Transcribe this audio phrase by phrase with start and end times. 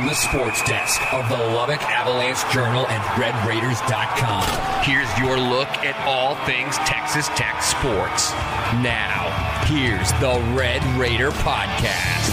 [0.00, 5.94] From the sports desk of the Lubbock Avalanche Journal and RedRaiders.com, here's your look at
[6.06, 8.32] all things Texas Tech sports.
[8.80, 9.28] Now,
[9.66, 12.30] here's the Red Raider Podcast.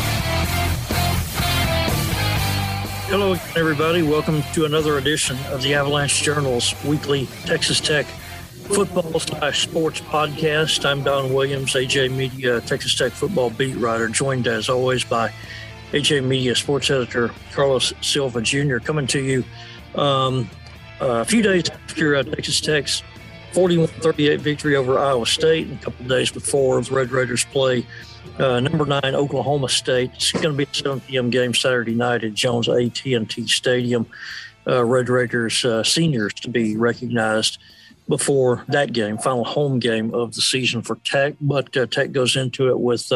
[3.09, 4.01] Hello, everybody.
[4.01, 10.85] Welcome to another edition of the Avalanche Journal's weekly Texas Tech football slash sports podcast.
[10.85, 15.33] I'm Don Williams, AJ Media Texas Tech football beat writer, joined as always by
[15.91, 18.77] AJ Media sports editor Carlos Silva Jr.
[18.77, 19.43] coming to you
[19.95, 20.49] um,
[20.99, 23.03] a few days after uh, Texas Tech's
[23.53, 27.85] 41-38 victory over Iowa State, and a couple days before the Red Raiders play
[28.39, 30.11] uh, number nine Oklahoma State.
[30.15, 31.29] It's going to be a 7 p.m.
[31.29, 34.05] game Saturday night at Jones AT&T Stadium.
[34.67, 37.57] Uh, Red Raiders uh, seniors to be recognized
[38.09, 41.35] before that game, final home game of the season for Tech.
[41.39, 43.11] But uh, Tech goes into it with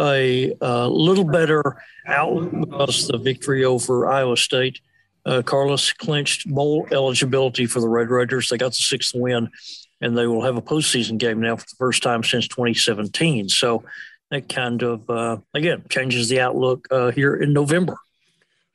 [0.00, 4.80] a, a, little better outlook because the victory over Iowa State.
[5.26, 8.48] Uh, Carlos clinched bowl eligibility for the Red Raiders.
[8.48, 9.50] They got the sixth win,
[10.00, 13.50] and they will have a postseason game now for the first time since 2017.
[13.50, 13.84] So
[14.30, 17.98] that kind of, uh, again, changes the outlook uh, here in November.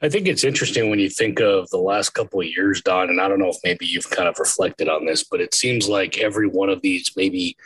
[0.02, 3.20] I think it's interesting when you think of the last couple of years, Don, and
[3.20, 6.20] I don't know if maybe you've kind of reflected on this, but it seems like
[6.20, 7.58] every one of these maybe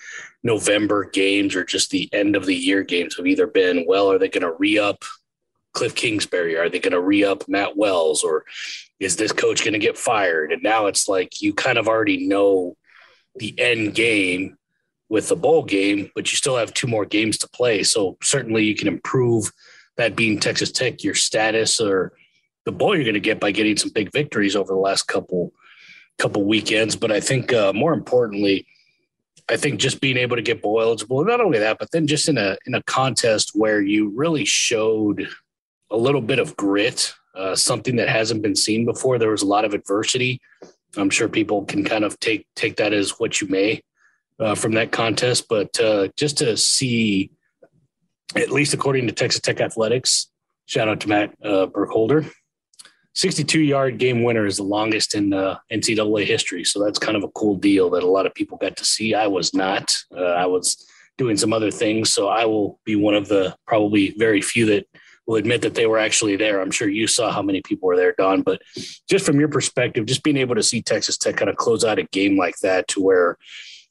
[0.44, 4.18] November games or just the end of the year games have either been, well, are
[4.18, 5.04] they going to re up
[5.74, 6.58] Cliff Kingsbury?
[6.58, 8.24] Are they going to re up Matt Wells?
[8.24, 8.46] Or
[9.00, 10.52] is this coach going to get fired?
[10.52, 12.76] And now it's like you kind of already know
[13.36, 14.58] the end game
[15.10, 17.84] with the bowl game, but you still have two more games to play.
[17.84, 19.52] So certainly you can improve
[19.98, 22.14] that being Texas Tech, your status or
[22.66, 25.52] the bowl you're going to get by getting some big victories over the last couple
[26.18, 26.96] couple weekends.
[26.96, 28.68] But I think uh, more importantly,
[29.50, 32.30] I think just being able to get bowl eligible, not only that, but then just
[32.30, 35.28] in a in a contest where you really showed
[35.90, 39.18] a little bit of grit, uh, something that hasn't been seen before.
[39.18, 40.40] There was a lot of adversity.
[40.98, 43.82] I'm sure people can kind of take take that as what you may
[44.40, 47.32] uh, from that contest, but uh, just to see,
[48.36, 50.28] at least according to Texas Tech Athletics,
[50.66, 52.26] shout out to Matt uh, Burkholder,
[53.16, 56.64] 62 yard game winner is the longest in uh, NCAA history.
[56.64, 59.14] So that's kind of a cool deal that a lot of people got to see.
[59.14, 59.98] I was not.
[60.16, 60.86] Uh, I was
[61.18, 62.12] doing some other things.
[62.12, 64.88] So I will be one of the probably very few that
[65.26, 66.62] will admit that they were actually there.
[66.62, 68.42] I'm sure you saw how many people were there, Don.
[68.42, 68.62] But
[69.10, 72.00] just from your perspective, just being able to see Texas Tech kind of close out
[72.00, 73.38] a game like that to where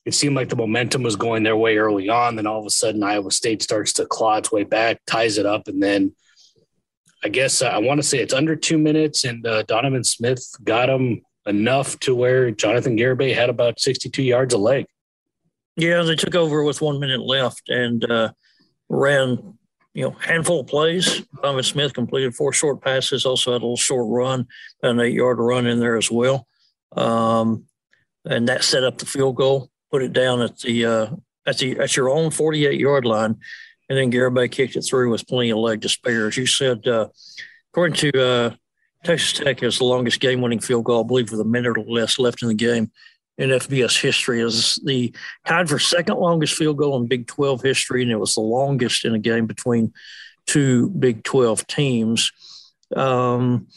[0.05, 2.37] it seemed like the momentum was going their way early on.
[2.37, 5.47] Then all of a sudden, Iowa State starts to claw its way back, ties it
[5.47, 6.15] up, and then–
[7.25, 10.45] I guess uh, I want to say it's under two minutes, and uh, Donovan Smith
[10.65, 14.87] got him enough to where Jonathan Garibay had about 62 yards a leg.
[15.77, 18.33] Yeah, they took over with one minute left and uh,
[18.89, 19.59] ran,
[19.95, 21.23] you know, handful of plays.
[21.43, 24.47] Donovan Smith completed four short passes, also had a little short run,
[24.83, 26.47] an eight yard run in there as well.
[26.97, 27.65] Um,
[28.25, 31.07] and that set up the field goal, put it down at the uh,
[31.47, 33.37] at the at your own 48 yard line
[33.89, 36.29] and then Garibay kicked it through with plenty of leg to spare.
[36.29, 37.09] As you said, uh,
[37.73, 38.51] according to uh,
[39.05, 42.19] Texas Tech, has the longest game-winning field goal, I believe, with a minute or less
[42.19, 42.91] left in the game
[43.39, 44.41] in FBS history.
[44.41, 45.15] Is the
[45.47, 49.05] tied for second longest field goal in Big 12 history, and it was the longest
[49.05, 49.93] in a game between
[50.47, 52.31] two Big 12 teams.
[52.95, 53.69] Um,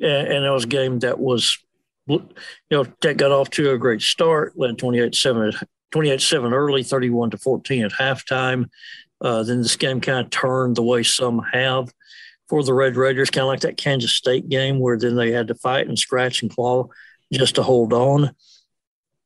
[0.00, 1.58] and, it was a game that was,
[2.06, 2.22] you
[2.70, 5.52] know, Tech got off to a great start, led 28 7
[5.90, 8.68] 28 7 early, 31 to 14 at halftime.
[9.20, 11.92] Uh, then this game kind of turned the way some have
[12.48, 15.48] for the Red Raiders, kind of like that Kansas State game where then they had
[15.48, 16.88] to fight and scratch and claw
[17.32, 18.30] just to hold on,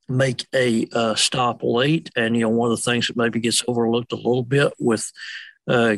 [0.09, 2.11] make a uh, stop late.
[2.17, 5.11] And, you know, one of the things that maybe gets overlooked a little bit with
[5.69, 5.97] uh,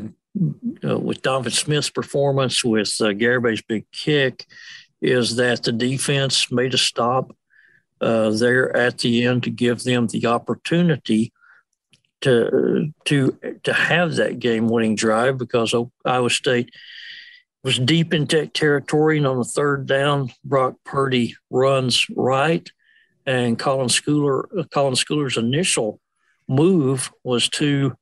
[0.87, 4.45] uh, with Donovan Smith's performance, with uh, Garibay's big kick,
[5.01, 7.35] is that the defense made a stop
[8.01, 11.33] uh, there at the end to give them the opportunity–
[12.25, 15.75] to to to have that game winning drive because
[16.05, 16.71] Iowa State
[17.63, 22.69] was deep in Tech territory, and on the third down, Brock Purdy runs right,
[23.27, 26.01] and Colin Schooler Colin Schooler's initial
[26.49, 27.95] move was to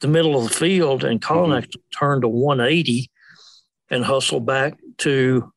[0.00, 1.58] the middle of the field, and Colin mm-hmm.
[1.58, 3.08] actually turned to 180
[3.90, 5.52] and hustled back to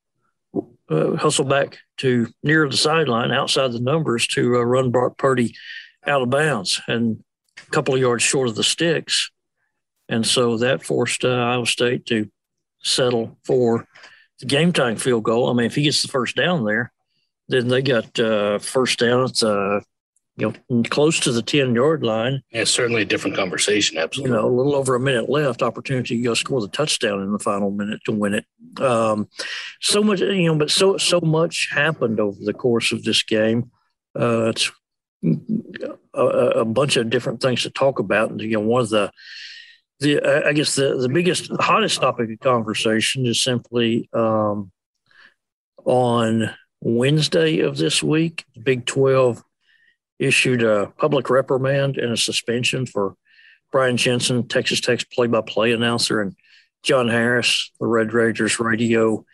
[0.89, 5.55] uh, hustle back to near the sideline outside the numbers to uh, run Brock Purdy
[6.05, 6.79] out of bounds.
[6.87, 7.23] And
[7.67, 9.31] a couple of yards short of the sticks.
[10.09, 12.29] And so that forced uh, Iowa State to
[12.79, 13.87] settle for
[14.39, 15.49] the game time field goal.
[15.49, 16.91] I mean, if he gets the first down there,
[17.49, 19.81] then they got uh, first down at the
[20.37, 22.43] you know, close to the 10 yard line.
[22.51, 23.97] Yeah, certainly a different conversation.
[23.97, 24.35] Absolutely.
[24.35, 27.31] You know, a little over a minute left, opportunity to go score the touchdown in
[27.31, 28.45] the final minute to win it.
[28.79, 29.29] Um,
[29.81, 33.71] so much, you know, but so, so much happened over the course of this game.
[34.17, 34.71] Uh, it's
[36.13, 38.31] a, a, bunch of different things to talk about.
[38.31, 39.11] And, you know, one of the,
[39.99, 44.71] the, I guess the, the biggest, hottest topic of conversation is simply um,
[45.85, 49.43] on Wednesday of this week, the Big 12
[50.19, 53.15] issued a public reprimand and a suspension for
[53.71, 56.35] Brian Jensen, Texas Tech's play by play announcer, and
[56.83, 59.25] John Harris, the Red Raiders radio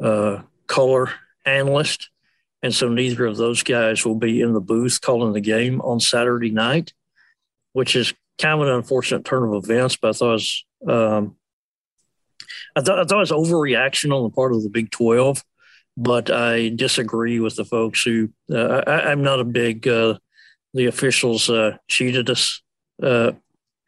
[0.00, 1.10] uh, color
[1.44, 2.10] analyst.
[2.66, 6.00] And so neither of those guys will be in the booth calling the game on
[6.00, 6.92] Saturday night,
[7.74, 9.94] which is kind of an unfortunate turn of events.
[9.94, 11.36] But I thought it was, um,
[12.74, 15.44] I thought, I thought it was overreaction on the part of the Big 12
[15.96, 20.18] but I disagree with the folks who uh, I, am not a big uh,
[20.74, 22.60] the officials uh, cheated us
[23.02, 23.32] uh,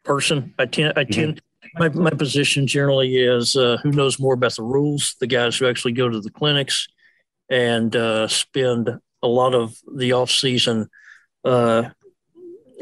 [0.03, 0.55] person.
[0.57, 1.41] I tend I tend
[1.75, 1.83] mm-hmm.
[1.83, 5.67] my my position generally is uh, who knows more about the rules, the guys who
[5.67, 6.87] actually go to the clinics
[7.49, 8.89] and uh, spend
[9.21, 10.89] a lot of the off season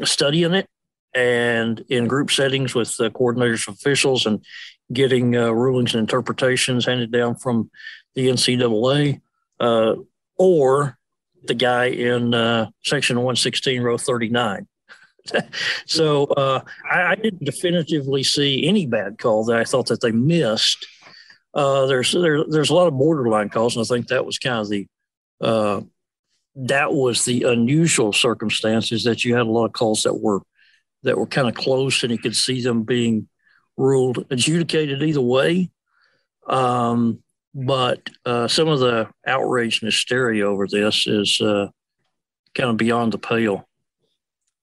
[0.04, 0.68] studying it
[1.14, 4.44] and in group settings with the coordinators, officials, and
[4.92, 7.70] getting rulings and interpretations handed down from
[8.14, 9.20] the NCAA,
[9.60, 9.94] uh,
[10.36, 10.98] or
[11.44, 14.66] the guy in uh, section 116, row 39.
[15.86, 16.60] so uh,
[16.90, 20.86] I, I, didn't definitively see any bad call that I thought that they missed.
[21.54, 24.58] Uh, there's there, there's a lot of borderline calls, and I think that was kind
[24.58, 24.86] of the
[25.40, 25.80] uh,
[26.56, 30.40] that was the unusual circumstances that you had a lot of calls that were
[31.02, 33.28] that were kind of close, and you could see them being
[33.76, 35.70] ruled adjudicated either way.
[36.46, 37.22] Um,
[37.54, 41.68] but uh, some of the outrage and hysteria over this is uh,
[42.54, 43.68] kind of beyond the pale.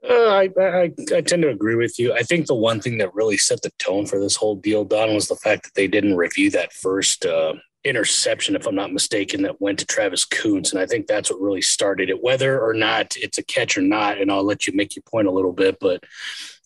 [0.07, 2.13] Uh, I, I, I tend to agree with you.
[2.13, 5.15] I think the one thing that really set the tone for this whole deal, Don,
[5.15, 7.53] was the fact that they didn't review that first uh,
[7.83, 11.41] interception, if I'm not mistaken, that went to Travis Koontz, and I think that's what
[11.41, 12.21] really started it.
[12.21, 15.27] Whether or not it's a catch or not, and I'll let you make your point
[15.27, 16.03] a little bit, but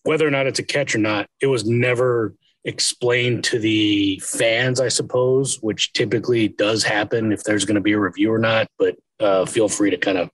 [0.04, 2.36] whether or not it's a catch or not, it was never
[2.66, 7.94] explained to the fans, I suppose, which typically does happen if there's going to be
[7.94, 8.68] a review or not.
[8.78, 10.30] But uh, feel free to kind of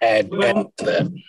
[0.00, 1.22] add, well, add to that.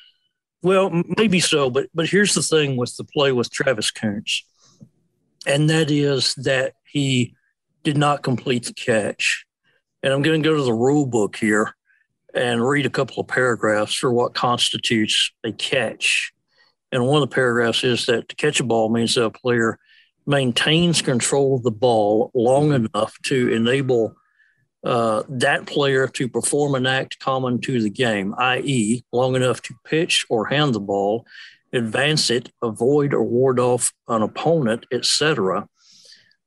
[0.63, 4.44] Well, maybe so, but but here's the thing with the play with Travis Koontz,
[5.45, 7.36] and that is that he
[7.83, 9.45] did not complete the catch.
[10.04, 11.75] And I'm going to go to the rule book here
[12.33, 16.31] and read a couple of paragraphs for what constitutes a catch.
[16.92, 19.80] And one of the paragraphs is that to catch a ball means that a player
[20.25, 24.15] maintains control of the ball long enough to enable
[24.88, 29.75] uh, that player to perform an act common to the game, i.e., long enough to
[29.84, 31.25] pitch or hand the ball,
[31.74, 35.68] advance it, avoid or ward off an opponent, etc.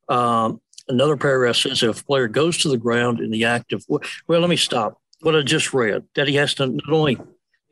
[0.09, 3.85] Um, another paragraph says if a player goes to the ground in the act of
[3.89, 4.01] well,
[4.41, 4.99] let me stop.
[5.21, 7.19] What I just read that he has to not only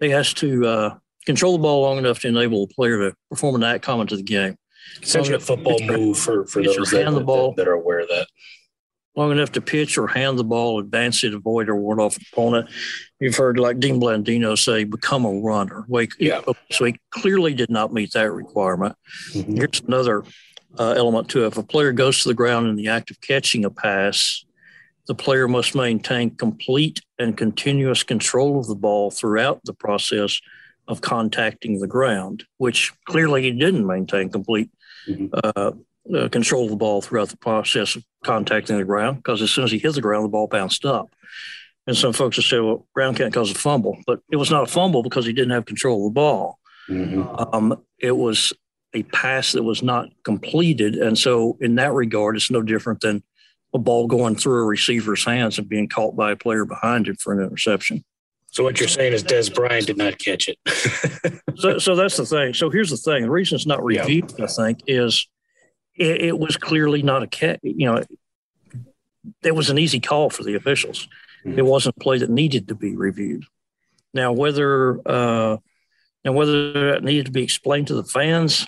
[0.00, 3.54] he has to uh, control the ball long enough to enable a player to perform
[3.54, 4.58] an act common to the game.
[5.02, 8.08] Essentially, a football move for, for those that, the ball, that, that, are aware of
[8.08, 8.26] that.
[9.18, 12.22] Long enough to pitch or hand the ball, advance it, avoid or ward off an
[12.32, 12.70] opponent.
[13.18, 15.84] You've heard like Dean Blandino say, become a runner.
[15.88, 16.40] Wake, yeah.
[16.70, 18.94] So he clearly did not meet that requirement.
[19.32, 19.56] Mm-hmm.
[19.56, 20.22] Here's another
[20.78, 21.48] uh, element to it.
[21.48, 24.44] If a player goes to the ground in the act of catching a pass,
[25.08, 30.40] the player must maintain complete and continuous control of the ball throughout the process
[30.86, 34.70] of contacting the ground, which clearly he didn't maintain complete
[35.08, 35.26] mm-hmm.
[35.42, 35.72] uh,
[36.14, 39.70] uh, control the ball throughout the process of contacting the ground because as soon as
[39.70, 41.10] he hit the ground, the ball bounced up.
[41.86, 44.64] And some folks have said, well, ground can't cause a fumble, but it was not
[44.64, 46.58] a fumble because he didn't have control of the ball.
[46.88, 47.54] Mm-hmm.
[47.54, 48.52] Um, it was
[48.94, 50.96] a pass that was not completed.
[50.96, 53.22] And so, in that regard, it's no different than
[53.74, 57.20] a ball going through a receiver's hands and being caught by a player behind it
[57.20, 58.04] for an interception.
[58.50, 60.58] So what you're saying is Dez Bryant did not catch it.
[61.56, 62.54] so, so that's the thing.
[62.54, 64.44] So here's the thing: the reason it's not reviewed, yeah.
[64.44, 65.28] I think, is
[65.98, 67.60] it, it, was clearly not a catch.
[67.62, 68.02] You know,
[69.42, 71.08] it was an easy call for the officials.
[71.44, 73.44] It wasn't a play that needed to be reviewed.
[74.12, 75.58] Now, whether uh,
[76.24, 78.66] and whether that needed to be explained to the fans,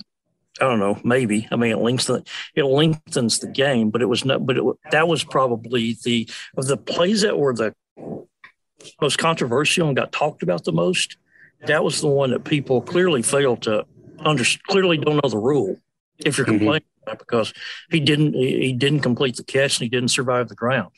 [0.61, 0.99] I don't know.
[1.05, 1.49] Maybe.
[1.51, 4.47] I mean, it lengthens it lengthens the game, but it was not.
[4.47, 7.75] But it, that was probably the of the plays that were the
[9.01, 11.17] most controversial and got talked about the most,
[11.67, 13.85] that was the one that people clearly failed to
[14.21, 15.77] under clearly don't know the rule
[16.19, 16.59] if you're mm-hmm.
[16.59, 16.87] complaining.
[17.19, 17.53] Because
[17.91, 20.91] he didn't he didn't complete the catch and he didn't survive the ground.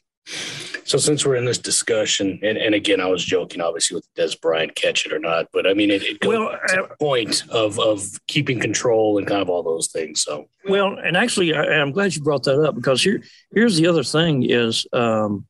[0.85, 4.41] So since we're in this discussion, and, and again, I was joking, obviously, with Dez
[4.41, 7.45] Bryant catch it or not, but I mean, it, it goes well, to the point
[7.51, 10.23] of of keeping control and kind of all those things.
[10.23, 13.23] So well, and actually, I, am glad you brought that up because here
[13.55, 14.87] here's the other thing is.
[14.93, 15.47] Um,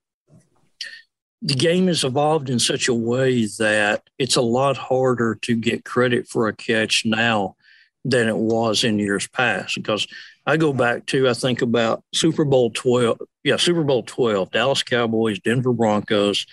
[1.45, 5.85] the game has evolved in such a way that it's a lot harder to get
[5.85, 7.57] credit for a catch now
[8.05, 10.07] than it was in years past because
[10.47, 14.83] I go back to I think about Super Bowl 12 yeah Super Bowl 12 Dallas
[14.83, 16.47] Cowboys Denver Broncos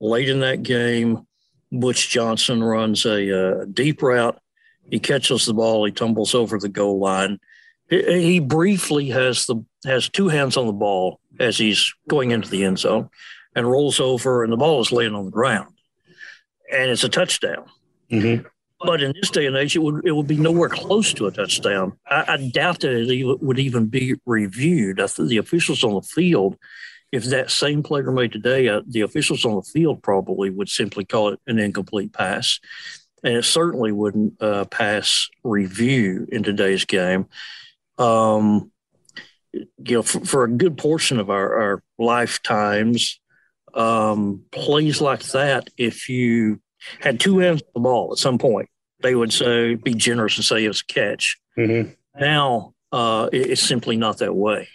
[0.00, 1.26] late in that game
[1.72, 4.40] Butch Johnson runs a, uh, deep route.
[4.90, 7.38] He catches the ball he tumbles over the goal line.
[7.88, 12.50] He, he briefly has the has two hands on the ball as he's going into
[12.50, 13.08] the end zone
[13.54, 15.74] and rolls over and the ball is laying on the ground.
[16.72, 17.64] And it's a touchdown.
[18.10, 18.46] Mm-hmm.
[18.80, 21.30] But in this day and age, it would it would be nowhere close to a
[21.30, 21.92] touchdown.
[22.06, 25.00] I, I doubt that it would even be reviewed.
[25.00, 26.56] I think the officials on the field,
[27.12, 31.04] if that same player made today, uh, the officials on the field probably would simply
[31.04, 32.58] call it an incomplete pass,
[33.22, 37.26] and it certainly wouldn't uh, pass review in today's game.
[37.98, 38.72] Um,
[39.52, 43.20] you know, for, for, a good portion of our, our lifetimes,
[43.74, 46.62] um, plays like that, if you
[47.00, 48.69] had two ends of the ball at some point,
[49.02, 51.38] they would say be generous and say it's a catch.
[51.58, 51.92] Mm-hmm.
[52.20, 54.68] Now uh, it, it's simply not that way.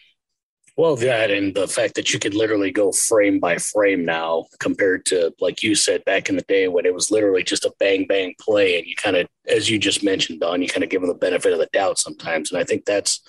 [0.77, 5.05] Well, that and the fact that you could literally go frame by frame now compared
[5.05, 8.05] to, like you said, back in the day when it was literally just a bang
[8.07, 8.77] bang play.
[8.77, 11.15] And you kind of, as you just mentioned, Don, you kind of give them the
[11.15, 12.51] benefit of the doubt sometimes.
[12.51, 13.21] And I think that's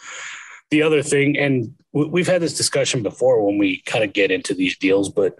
[0.70, 1.38] the other thing.
[1.38, 5.36] And we've had this discussion before when we kind of get into these deals, but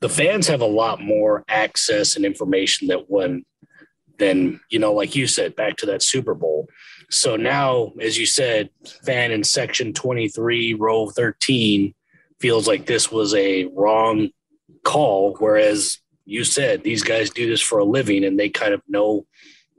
[0.00, 3.44] the fans have a lot more access and information that when
[4.20, 6.68] then you know like you said back to that super bowl
[7.10, 8.70] so now as you said
[9.04, 11.92] fan in section 23 row 13
[12.38, 14.28] feels like this was a wrong
[14.84, 18.82] call whereas you said these guys do this for a living and they kind of
[18.88, 19.26] know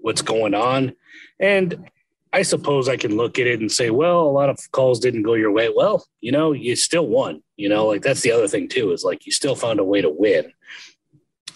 [0.02, 0.94] what's going on
[1.40, 1.90] and
[2.34, 5.24] I suppose I can look at it and say, well, a lot of calls didn't
[5.24, 5.70] go your way.
[5.76, 7.44] Well, you know, you still won.
[7.58, 10.02] You know, like that's the other thing too, is like you still found a way
[10.02, 10.54] to win.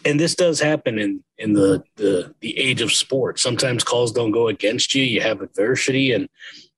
[0.03, 3.41] And this does happen in in the the the age of sports.
[3.41, 5.03] Sometimes calls don't go against you.
[5.03, 6.29] You have adversity, and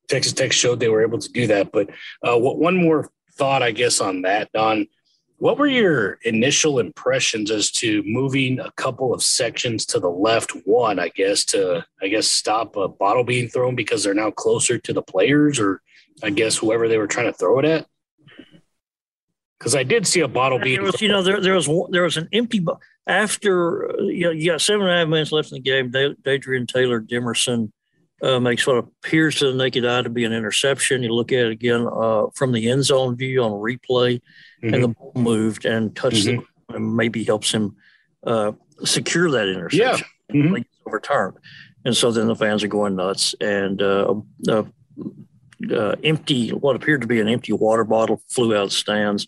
[0.08, 1.72] Texas Tech showed they were able to do that.
[1.72, 1.90] But
[2.24, 4.88] uh, what one more thought, I guess, on that, Don.
[5.40, 10.52] What were your initial impressions as to moving a couple of sections to the left?
[10.66, 14.80] One, I guess, to I guess stop a bottle being thrown because they're now closer
[14.80, 15.82] to the players, or
[16.24, 17.86] I guess whoever they were trying to throw it at.
[19.60, 20.82] Because I did see a bottle being.
[20.82, 22.60] Was, you know, there, there was there was an empty
[23.08, 25.92] after you know you got seven and a half minutes left in the game.
[25.92, 27.72] Dadrian Taylor Demerson
[28.22, 31.04] uh, makes what appears to the naked eye to be an interception.
[31.04, 34.22] You look at it again uh, from the end zone view on replay
[34.64, 34.74] mm-hmm.
[34.74, 36.40] and the ball moved and touched mm-hmm.
[36.40, 37.76] the and maybe helps him
[38.26, 38.52] uh,
[38.84, 40.06] secure that interception.
[40.30, 40.36] Yeah.
[40.36, 40.62] Mm-hmm.
[40.86, 41.38] Overturned.
[41.86, 43.34] And so then the fans are going nuts.
[43.40, 44.16] And uh,
[44.50, 44.64] uh,
[45.72, 49.28] uh, empty, what appeared to be an empty water bottle flew out of the stands.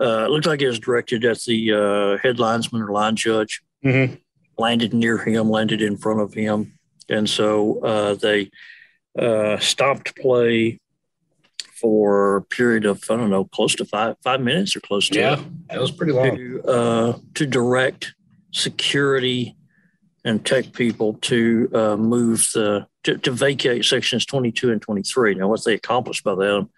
[0.00, 3.62] Uh, it looked like it was directed at the uh, head linesman or line judge.
[3.84, 4.14] Mm-hmm.
[4.58, 6.78] Landed near him, landed in front of him.
[7.08, 8.50] And so uh, they
[9.60, 10.80] stopped play
[11.80, 15.18] for a period of I don't know, close to five five minutes or close to
[15.18, 18.14] yeah, that was pretty long to, uh, to direct
[18.52, 19.56] security
[20.24, 25.36] and tech people to uh, move the to, to, vacate sections 22 and 23.
[25.36, 26.68] Now, what they accomplished by that,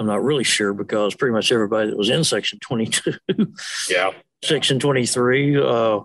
[0.00, 3.12] I'm not really sure because pretty much everybody that was in section 22,
[3.90, 6.00] yeah, section 23 uh,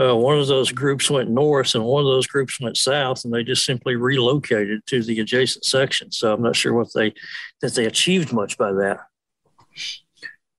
[0.00, 3.32] uh, one of those groups went north and one of those groups went south, and
[3.32, 6.10] they just simply relocated to the adjacent section.
[6.10, 7.12] So I'm not sure what they
[7.60, 9.00] that they achieved much by that.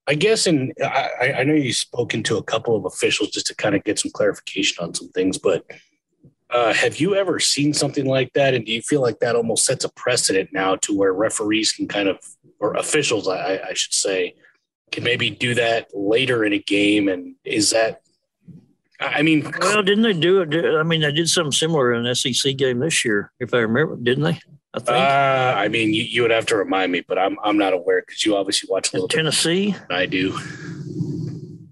[0.08, 3.56] I guess, and I, I know you've spoken to a couple of officials just to
[3.56, 5.66] kind of get some clarification on some things, but
[6.56, 8.54] uh, have you ever seen something like that?
[8.54, 11.88] And do you feel like that almost sets a precedent now to where referees can
[11.88, 12.18] kind of,
[12.60, 14.36] or officials, I, I should say,
[14.92, 17.10] can maybe do that later in a game?
[17.10, 18.02] And is that
[19.00, 20.78] I mean, well, didn't they do it?
[20.78, 23.98] I mean, they did something similar in an SEC game this year, if I remember,
[23.98, 24.40] didn't they?
[24.74, 24.90] I think.
[24.90, 28.04] Uh, I mean, you, you would have to remind me, but I'm I'm not aware
[28.06, 29.76] because you obviously watch a little Tennessee.
[29.90, 30.38] I do.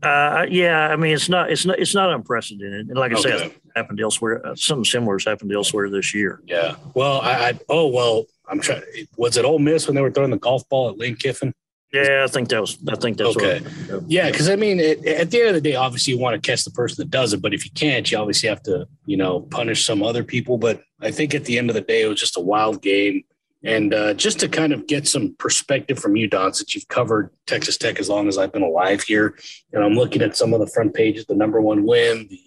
[0.02, 3.38] Uh, yeah, I mean, it's not it's not it's not unprecedented, and like I okay.
[3.38, 4.46] said, happened elsewhere.
[4.46, 6.42] Uh, something similar has happened elsewhere this year.
[6.46, 6.76] Yeah.
[6.94, 8.84] Well, I, I oh well, I'm trying.
[9.18, 11.54] Was it Ole Miss when they were throwing the golf ball at Lane Kiffin?
[11.94, 12.78] Yeah, I think that was.
[12.90, 13.60] I think that's okay.
[13.60, 16.42] What, yeah, because I mean, it, at the end of the day, obviously you want
[16.42, 18.88] to catch the person that does it, but if you can't, you obviously have to,
[19.06, 20.58] you know, punish some other people.
[20.58, 23.24] But I think at the end of the day, it was just a wild game.
[23.64, 27.30] And uh, just to kind of get some perspective from you, Don, since you've covered
[27.48, 29.38] Texas Tech as long as I've been alive here,
[29.72, 32.42] and I'm looking at some of the front pages, the number one win, the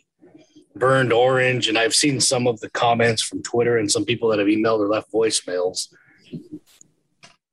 [0.78, 4.38] burned orange, and I've seen some of the comments from Twitter and some people that
[4.38, 5.88] have emailed or left voicemails.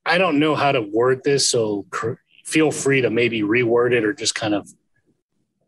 [0.06, 1.86] I don't know how to word this, so
[2.46, 4.68] feel free to maybe reword it or just kind of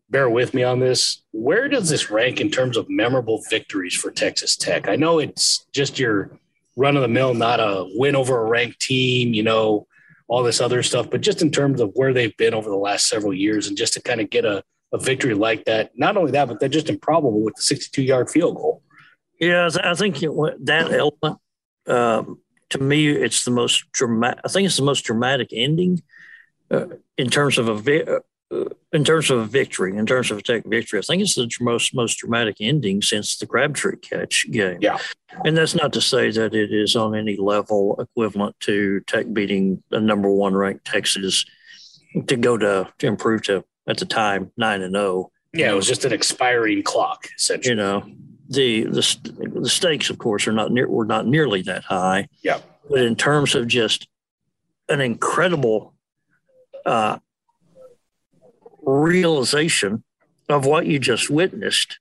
[0.09, 1.23] bear with me on this.
[1.31, 4.87] Where does this rank in terms of memorable victories for Texas Tech?
[4.87, 6.37] I know it's just your
[6.75, 9.87] run of the mill, not a win over a ranked team, you know,
[10.27, 13.07] all this other stuff, but just in terms of where they've been over the last
[13.07, 14.63] several years and just to kind of get a,
[14.95, 15.91] a victory like that.
[15.95, 18.81] Not only that, but they're just improbable with the 62 yard field goal.
[19.39, 21.39] Yeah, I think that element,
[21.87, 24.39] um, to me, it's the most dramatic.
[24.45, 26.01] I think it's the most dramatic ending
[26.71, 26.85] uh,
[27.17, 28.19] in terms of a vi- uh,
[28.93, 30.99] in terms of a victory, in terms of a tech victory.
[30.99, 34.77] I think it's the most most dramatic ending since the Crabtree catch game.
[34.79, 34.99] Yeah,
[35.43, 39.83] and that's not to say that it is on any level equivalent to Tech beating
[39.89, 41.45] the number one ranked Texas
[42.27, 45.03] to go to to improve to at the time nine and zero.
[45.03, 45.31] Oh.
[45.53, 47.69] Yeah, it was just an expiring clock, essentially.
[47.71, 48.03] You know,
[48.49, 52.27] the the the stakes, of course, are not near were not nearly that high.
[52.41, 54.07] Yeah, but in terms of just
[54.89, 55.93] an incredible
[56.85, 57.19] uh,
[58.81, 60.03] realization
[60.49, 61.99] of what you just witnessed,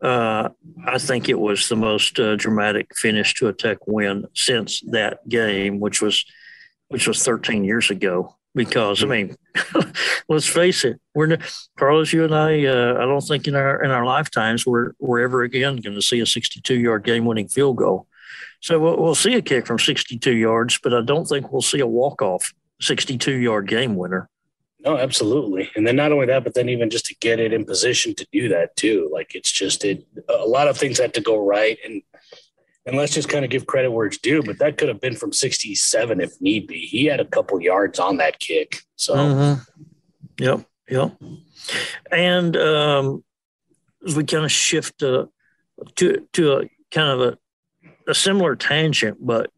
[0.00, 0.50] uh,
[0.86, 5.26] I think it was the most uh, dramatic finish to a Tech win since that
[5.28, 6.24] game, which was
[6.88, 8.36] which was 13 years ago.
[8.54, 9.36] Because I mean,
[10.28, 11.38] let's face it, we're
[11.76, 12.64] Carlos, you and I.
[12.66, 16.02] Uh, I don't think in our in our lifetimes we're we're ever again going to
[16.02, 18.06] see a 62 yard game winning field goal.
[18.60, 21.80] So we'll, we'll see a kick from 62 yards, but I don't think we'll see
[21.80, 24.30] a walk off 62 yard game winner.
[24.84, 25.70] No, absolutely.
[25.76, 28.26] And then not only that, but then even just to get it in position to
[28.32, 29.10] do that too.
[29.12, 31.78] Like it's just it a lot of things had to go right.
[31.84, 32.02] And
[32.86, 35.16] and let's just kind of give credit where it's due, but that could have been
[35.16, 36.86] from 67 if need be.
[36.86, 38.80] He had a couple yards on that kick.
[38.96, 39.62] So mm-hmm.
[40.38, 41.16] yep, yep.
[42.10, 43.24] And um
[44.06, 45.26] as we kind of shift uh,
[45.96, 47.38] to to a kind of a,
[48.10, 49.50] a similar tangent, but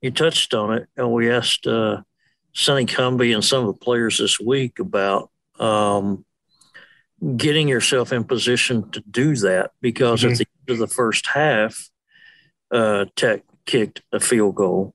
[0.00, 2.02] you touched on it, and we asked uh,
[2.52, 6.24] Sonny Cumbie and some of the players this week about um,
[7.36, 10.32] getting yourself in position to do that because mm-hmm.
[10.32, 11.90] at the end of the first half,
[12.70, 14.94] uh, Tech kicked a field goal.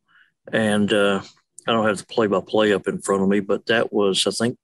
[0.51, 1.21] And uh,
[1.67, 4.25] I don't have the play by play up in front of me, but that was,
[4.25, 4.57] I think,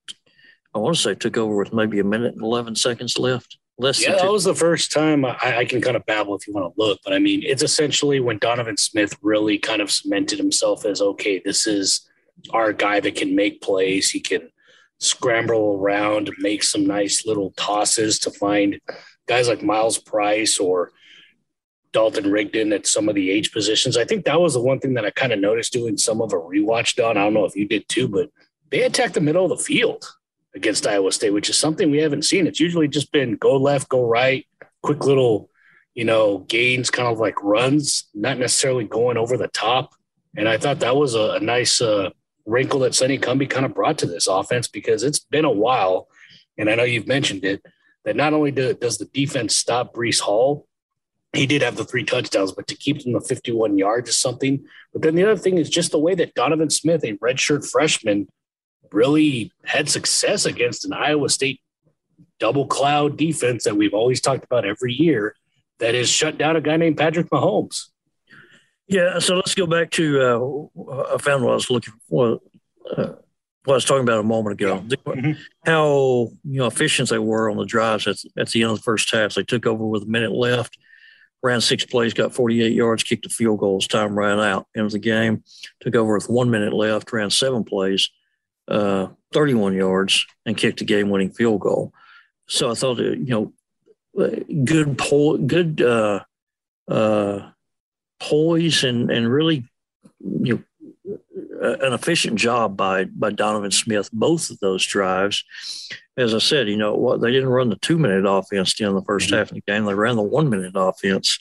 [0.74, 3.58] I want to say took over with maybe a minute and 11 seconds left.
[3.78, 6.54] Less yeah, that was the first time I, I, can kind of babble if you
[6.54, 10.40] want to look, but I mean, it's essentially when Donovan Smith really kind of cemented
[10.40, 12.10] himself as okay, this is
[12.52, 14.10] our guy that can make plays.
[14.10, 14.50] He can
[15.00, 18.80] scramble around, make some nice little tosses to find
[19.28, 20.92] guys like Myles Price or
[21.96, 23.96] Dalton Rigdon at some of the age positions.
[23.96, 26.34] I think that was the one thing that I kind of noticed doing some of
[26.34, 27.16] a rewatch, Don.
[27.16, 28.30] I don't know if you did too, but
[28.70, 30.06] they attacked the middle of the field
[30.54, 32.48] against Iowa State, which is something we haven't seen.
[32.48, 34.46] It's usually just been go left, go right,
[34.84, 35.50] quick little,
[35.94, 39.96] you know, gains, kind of like runs, not necessarily going over the top.
[40.36, 42.10] And I thought that was a, a nice uh,
[42.46, 46.10] wrinkle that Sonny Cumbie kind of brought to this offense because it's been a while,
[46.58, 47.64] and I know you've mentioned it,
[48.04, 50.68] that not only do, does the defense stop Breece Hall,
[51.36, 54.64] he did have the three touchdowns, but to keep them to 51 yards is something.
[54.94, 58.28] But then the other thing is just the way that Donovan Smith, a redshirt freshman,
[58.92, 61.62] really had success against an Iowa State
[62.40, 65.36] double cloud defense that we've always talked about every year
[65.80, 67.90] that has shut down a guy named Patrick Mahomes.
[68.88, 72.40] Yeah, so let's go back to uh, I found what I was looking for.
[72.96, 73.14] Uh,
[73.64, 75.32] what I was talking about a moment ago, mm-hmm.
[75.66, 78.84] how you know efficient they were on the drives at, at the end of the
[78.84, 79.34] first half.
[79.34, 80.78] They took over with a minute left,
[81.46, 84.68] ran six plays, got 48 yards, kicked a field goal as time ran out.
[84.76, 85.44] End of the game,
[85.80, 88.10] took over with one minute left, ran seven plays,
[88.68, 91.94] uh, 31 yards, and kicked a game-winning field goal.
[92.48, 93.54] So I thought, you know,
[94.66, 96.22] good pull, good uh,
[96.88, 97.52] uh,
[98.20, 99.66] poise and and really
[100.20, 100.64] you know,
[101.62, 105.44] an efficient job by by Donovan Smith both of those drives.
[106.18, 108.86] As I said, you know what they didn't run the two minute offense at the
[108.86, 109.36] end the 1st mm-hmm.
[109.36, 109.86] half of the game.
[109.86, 111.40] They ran the one minute offense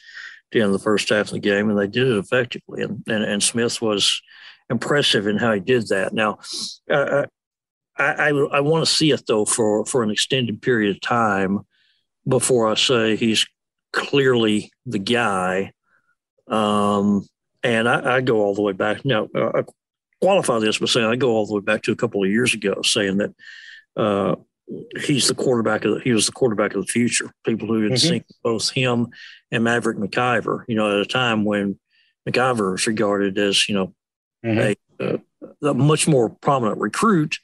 [0.49, 2.83] at the end the first half of the game, and they did it effectively.
[2.83, 4.21] And and, and Smith was
[4.71, 6.13] impressive in how he did that.
[6.13, 6.39] Now,
[6.91, 7.27] uh,
[7.97, 11.61] I I, I want to see it though for for an extended period of time
[12.27, 13.47] before I say he's
[13.93, 15.73] clearly the guy
[16.49, 17.27] um,
[17.63, 19.05] and I, I, go all the way back.
[19.05, 19.63] Now, uh,
[20.25, 22.55] qualify this by saying I go all the way back to a couple of years
[22.55, 23.35] ago, saying that
[23.95, 24.37] uh,
[24.99, 27.31] he's the quarterback of the, he was the quarterback of the future.
[27.45, 28.09] People who had mm-hmm.
[28.09, 29.09] seen both him
[29.53, 31.79] and Maverick McIver, you know, at a time when
[32.27, 33.95] McIver is regarded as, you know,
[34.43, 34.73] mm-hmm.
[34.99, 35.21] a,
[35.63, 37.39] a, a, much more prominent recruit.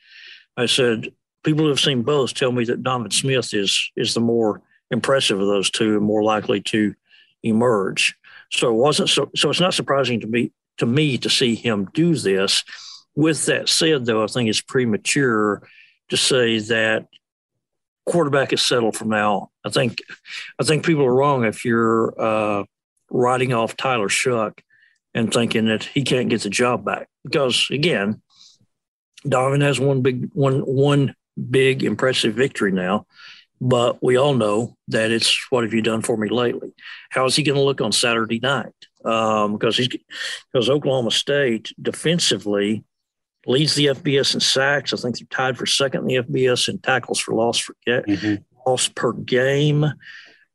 [0.56, 1.12] I said,
[1.44, 5.38] people who have seen both tell me that Donovan Smith is is the more impressive
[5.38, 6.94] of those two and more likely to
[7.42, 8.16] emerge.
[8.50, 11.88] So it wasn't so so it's not surprising to me to me to see him
[11.94, 12.64] do this.
[13.14, 15.62] With that said, though, I think it's premature
[16.08, 17.06] to say that
[18.06, 19.50] quarterback is settled for now.
[19.64, 20.02] I think
[20.58, 22.64] I think people are wrong if you're uh,
[23.10, 24.58] writing off Tyler Shough
[25.14, 28.22] and thinking that he can't get the job back because again,
[29.28, 31.14] Donovan has one big one one
[31.50, 33.06] big impressive victory now,
[33.60, 36.72] but we all know that it's what have you done for me lately?
[37.10, 38.74] How is he going to look on Saturday night?
[39.04, 39.88] Um, because he's
[40.52, 42.84] because Oklahoma State defensively
[43.46, 44.92] leads the FBS in sacks.
[44.92, 48.06] I think they're tied for second in the FBS in tackles for loss for get,
[48.06, 48.42] mm-hmm.
[48.68, 49.86] loss per game.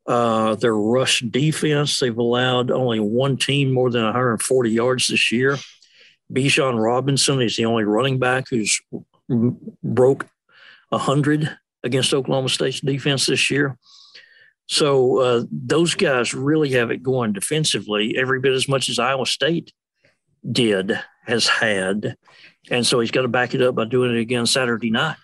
[0.06, 5.58] Uh, their rush defense, they've allowed only one team more than 140 yards this year.
[6.32, 8.80] Bijan Robinson is the only running back who's
[9.82, 10.26] broke
[10.90, 13.76] 100 against Oklahoma State's defense this year.
[14.66, 19.26] So uh, those guys really have it going defensively every bit as much as Iowa
[19.26, 19.72] State
[20.50, 22.16] did, has had.
[22.70, 25.16] And so he's got to back it up by doing it again Saturday night.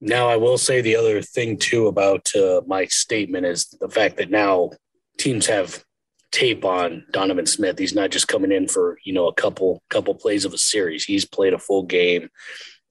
[0.00, 4.16] Now, I will say the other thing too about uh, my statement is the fact
[4.18, 4.70] that now
[5.18, 5.84] teams have
[6.30, 7.78] tape on Donovan Smith.
[7.78, 11.04] He's not just coming in for you know a couple couple plays of a series.
[11.04, 12.28] He's played a full game.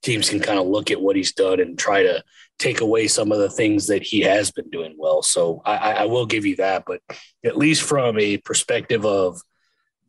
[0.03, 2.23] Teams can kind of look at what he's done and try to
[2.59, 5.21] take away some of the things that he has been doing well.
[5.21, 7.01] So I, I will give you that, but
[7.45, 9.39] at least from a perspective of,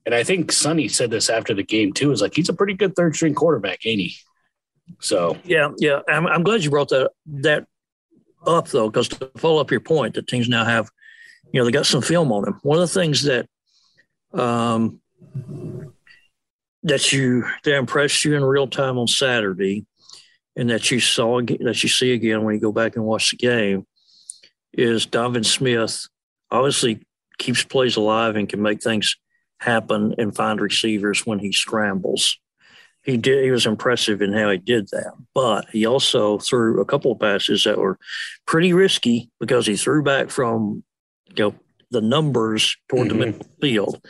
[0.06, 2.72] and I think Sonny said this after the game too, is like he's a pretty
[2.72, 4.16] good third string quarterback, ain't he?
[5.00, 6.00] So yeah, yeah.
[6.08, 7.66] I'm, I'm glad you brought that that
[8.46, 10.88] up though, because to follow up your point, that teams now have,
[11.52, 12.58] you know, they got some film on him.
[12.62, 13.46] One of the things that
[14.32, 15.00] um
[16.84, 19.84] that you that impressed you in real time on Saturday,
[20.58, 23.36] and that you saw that you see again when you go back and watch the
[23.38, 23.86] game,
[24.72, 26.06] is Donovan Smith
[26.50, 27.00] obviously
[27.38, 29.16] keeps plays alive and can make things
[29.60, 32.38] happen and find receivers when he scrambles
[33.08, 36.84] he did he was impressive in how he did that but he also threw a
[36.84, 37.98] couple of passes that were
[38.46, 40.82] pretty risky because he threw back from
[41.34, 41.54] you know
[41.90, 43.18] the numbers toward mm-hmm.
[43.18, 44.06] the middle field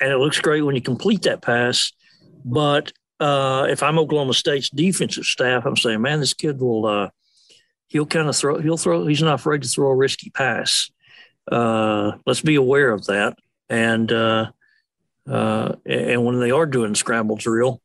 [0.00, 1.92] and it looks great when you complete that pass
[2.44, 7.08] but uh, if i'm oklahoma state's defensive staff i'm saying man this kid will uh,
[7.88, 10.90] he'll kind of throw he'll throw he's not afraid to throw a risky pass
[11.50, 13.36] uh, let's be aware of that
[13.68, 14.50] and uh,
[15.28, 17.80] uh, and when they are doing scramble drill,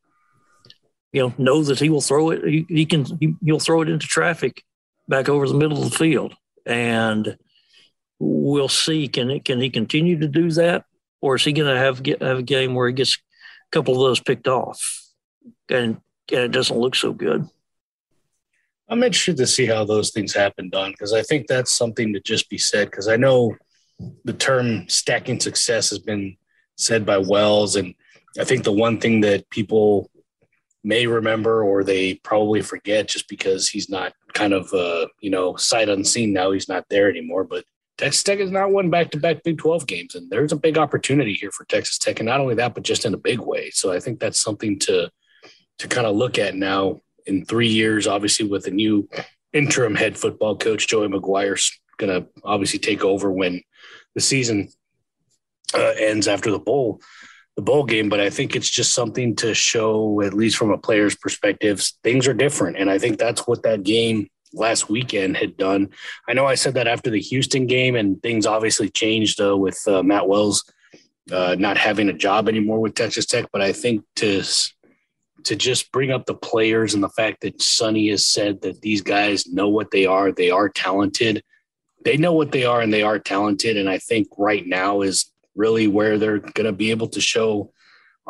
[1.11, 2.43] you know, know that he will throw it.
[2.45, 4.63] He, he can he, will throw it into traffic
[5.07, 7.37] back over the middle of the field, and
[8.19, 9.07] we'll see.
[9.07, 10.85] Can it can he continue to do that,
[11.21, 14.01] or is he going to have have a game where he gets a couple of
[14.01, 14.81] those picked off,
[15.69, 16.01] and
[16.31, 17.47] and it doesn't look so good.
[18.87, 22.19] I'm interested to see how those things happen, Don, because I think that's something to
[22.19, 22.89] just be said.
[22.89, 23.55] Because I know
[24.25, 26.37] the term stacking success has been
[26.75, 27.93] said by Wells, and
[28.39, 30.09] I think the one thing that people
[30.83, 35.55] may remember or they probably forget just because he's not kind of uh, you know
[35.55, 37.65] sight unseen now he's not there anymore but
[37.97, 41.51] texas tech has not won back-to-back big 12 games and there's a big opportunity here
[41.51, 43.99] for texas tech and not only that but just in a big way so i
[43.99, 45.09] think that's something to
[45.79, 49.07] to kind of look at now in three years obviously with a new
[49.53, 53.61] interim head football coach joey mcguire's going to obviously take over when
[54.15, 54.69] the season
[55.73, 57.01] uh, ends after the bowl
[57.59, 60.77] the bowl game, but I think it's just something to show, at least from a
[60.77, 62.77] player's perspective, things are different.
[62.77, 65.89] And I think that's what that game last weekend had done.
[66.25, 69.77] I know I said that after the Houston game, and things obviously changed uh, with
[69.89, 70.63] uh, Matt Wells
[71.33, 73.47] uh, not having a job anymore with Texas Tech.
[73.51, 74.41] But I think to
[75.45, 79.01] to just bring up the players and the fact that Sonny has said that these
[79.01, 81.43] guys know what they are, they are talented.
[82.03, 83.77] They know what they are and they are talented.
[83.77, 87.71] And I think right now is really where they're going to be able to show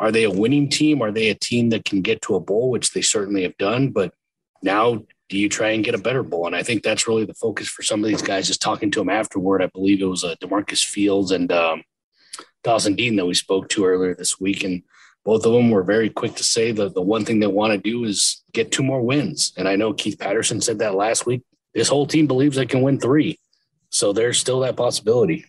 [0.00, 1.02] are they a winning team?
[1.02, 3.90] Are they a team that can get to a bowl, which they certainly have done?
[3.90, 4.14] But
[4.62, 6.46] now, do you try and get a better bowl?
[6.46, 8.46] And I think that's really the focus for some of these guys.
[8.46, 11.84] Just talking to them afterward, I believe it was uh, DaMarcus Fields and um,
[12.64, 14.82] Dawson Dean that we spoke to earlier this week, and
[15.24, 17.78] both of them were very quick to say that the one thing they want to
[17.78, 19.52] do is get two more wins.
[19.56, 21.42] And I know Keith Patterson said that last week.
[21.74, 23.38] This whole team believes they can win three,
[23.90, 25.44] so there's still that possibility.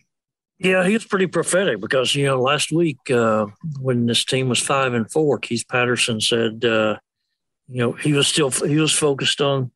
[0.58, 3.46] Yeah, he was pretty prophetic because you know last week uh,
[3.80, 6.98] when this team was five and four, Keith Patterson said uh,
[7.66, 9.72] you know he was still he was focused on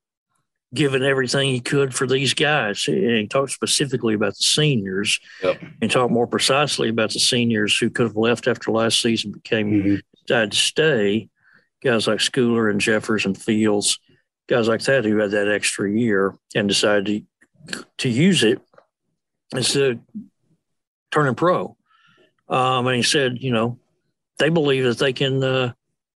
[0.75, 2.87] given everything he could for these guys.
[2.89, 5.63] And he talked specifically about the seniors Yep.
[5.81, 9.71] and talked more precisely about the seniors who could have left after last season, became
[9.71, 10.03] Mhm.
[10.27, 11.29] decided to stay.
[11.83, 13.99] Guys like Schooler and Jeffers and Fields,
[14.49, 17.25] guys like that who had that extra year and decided
[17.69, 18.61] to, to use it
[19.55, 19.99] instead of
[21.13, 21.77] turning pro.
[22.49, 23.79] Um, and he said, you know,
[24.39, 25.73] they believe that they can, uh,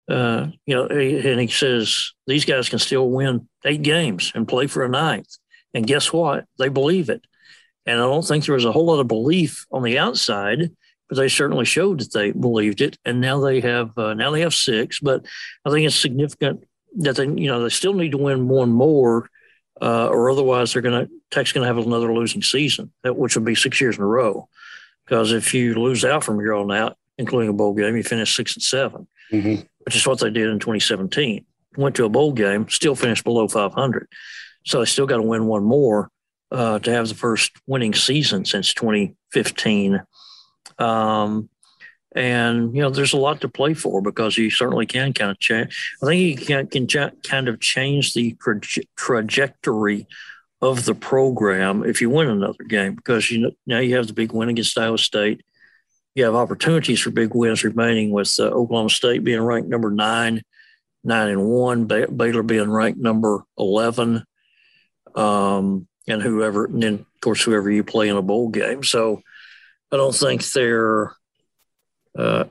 [0.09, 4.67] uh, you know, and he says these guys can still win eight games and play
[4.67, 5.37] for a ninth.
[5.73, 6.45] And guess what?
[6.57, 7.25] They believe it.
[7.85, 10.71] And I don't think there was a whole lot of belief on the outside,
[11.09, 12.97] but they certainly showed that they believed it.
[13.05, 14.99] And now they have uh, now they have six.
[14.99, 15.25] But
[15.65, 16.63] I think it's significant
[16.97, 19.29] that they you know they still need to win one more,
[19.81, 23.45] uh, or otherwise they're going to Tech's going to have another losing season, which would
[23.45, 24.47] be six years in a row.
[25.05, 28.35] Because if you lose out from here on out, including a bowl game, you finish
[28.35, 29.67] six and 7 Mhm.
[29.87, 31.45] Which is what they did in 2017.
[31.77, 34.09] Went to a bowl game, still finished below 500.
[34.65, 36.09] So they still got to win one more
[36.51, 40.03] uh, to have the first winning season since 2015.
[40.77, 41.47] Um,
[42.13, 45.39] and you know, there's a lot to play for because you certainly can kind of
[45.39, 45.95] change.
[46.03, 50.05] I think you can, can kind of change the traje- trajectory
[50.61, 54.13] of the program if you win another game because you know, now you have the
[54.13, 55.45] big win against Iowa State.
[56.17, 60.41] You have opportunities for big wins remaining with uh, Oklahoma State being ranked number nine,
[61.03, 64.23] nine and one, ba- Baylor being ranked number eleven,
[65.13, 68.81] um, and whoever, and then of course whoever you play in a bowl game.
[68.81, 69.21] So
[69.91, 71.15] I don't think they're
[72.17, 72.45] uh,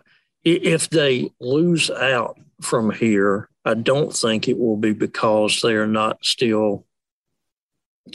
[0.44, 5.88] if they lose out from here, I don't think it will be because they are
[5.88, 6.86] not still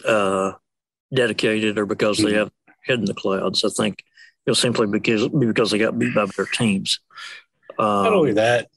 [0.07, 0.53] uh,
[1.13, 2.51] dedicated or because they have
[2.85, 3.65] head in the clouds.
[3.65, 4.05] I think
[4.45, 6.99] it'll simply because because they got beat by their teams.
[7.79, 8.67] Um, Not only that,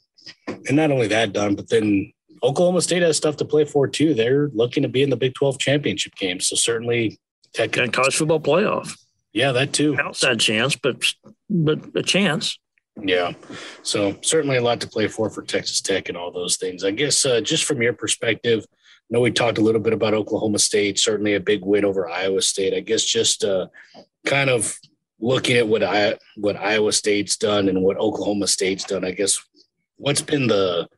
[0.47, 4.15] and not only that, Don, but then Oklahoma State has stuff to play for too.
[4.15, 6.41] They're looking to be in the Big 12 championship game.
[6.41, 7.19] So certainly
[7.55, 8.97] Tech and college football playoff
[9.33, 9.97] Yeah, that too.
[9.99, 10.97] outside chance, but
[11.51, 12.59] but a chance.
[13.03, 13.33] Yeah.
[13.83, 16.85] So certainly a lot to play for for Texas Tech and all those things.
[16.85, 18.75] I guess uh, just from your perspective, I
[19.11, 22.41] know we talked a little bit about Oklahoma State, certainly a big win over Iowa
[22.43, 22.73] State.
[22.73, 23.67] I guess just uh,
[24.27, 24.79] kind of
[25.21, 29.05] looking at what I what Iowa State's done and what Oklahoma State's done.
[29.05, 29.39] I guess
[29.97, 30.89] what's been the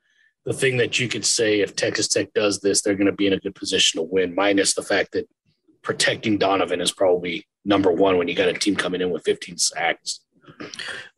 [0.44, 3.26] the thing that you could say if Texas Tech does this, they're going to be
[3.26, 5.28] in a good position to win, minus the fact that
[5.82, 9.58] protecting Donovan is probably number one when you got a team coming in with 15
[9.58, 10.20] sacks.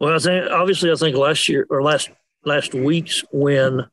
[0.01, 2.11] Well, I think obviously I think last year or last
[2.45, 3.85] last week's win,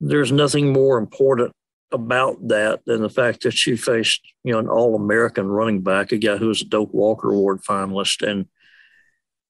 [0.00, 1.52] there's nothing more important
[1.92, 6.12] about that and the fact that you faced you know an All American running back,
[6.12, 8.46] a guy who was a Doak Walker Award finalist, and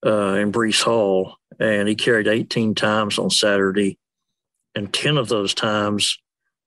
[0.05, 3.99] uh, and Breece Hall, and he carried 18 times on Saturday,
[4.75, 6.19] and 10 of those times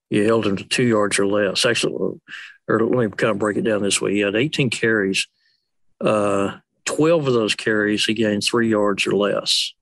[0.10, 1.66] you held him to two yards or less.
[1.66, 2.20] Actually,
[2.68, 5.28] or let me kind of break it down this way: he had 18 carries.
[6.02, 9.74] Uh, 12 of those carries he gained three yards or less.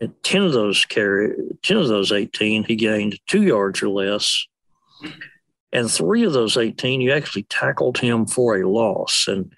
[0.00, 4.46] And 10 of those carry 10 of those 18 he gained two yards or less.
[5.72, 9.26] And three of those 18 you actually tackled him for a loss.
[9.28, 9.52] And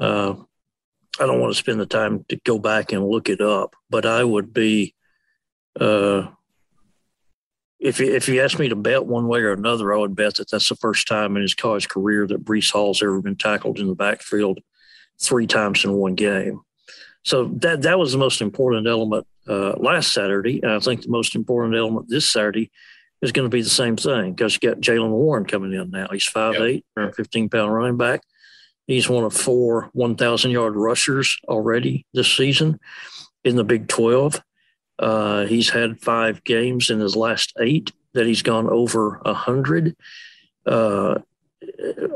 [0.00, 0.34] uh,
[1.20, 4.06] I don't want to spend the time to go back and look it up, but
[4.06, 4.94] I would be
[5.78, 6.26] uh,
[7.82, 10.36] if you, if you ask me to bet one way or another, I would bet
[10.36, 13.80] that that's the first time in his college career that Breece Hall's ever been tackled
[13.80, 14.60] in the backfield
[15.20, 16.60] three times in one game.
[17.24, 21.08] So that that was the most important element uh, last Saturday, and I think the
[21.08, 22.70] most important element this Saturday
[23.22, 26.08] is going to be the same thing because you got Jaylen Warren coming in now.
[26.10, 27.14] He's 5'8", yep.
[27.14, 28.22] 15 pound running back.
[28.86, 32.80] He's one of four 1,000 yard rushers already this season
[33.44, 34.42] in the Big 12.
[34.98, 39.96] Uh, he's had five games in his last eight that he's gone over a hundred
[40.66, 41.18] uh,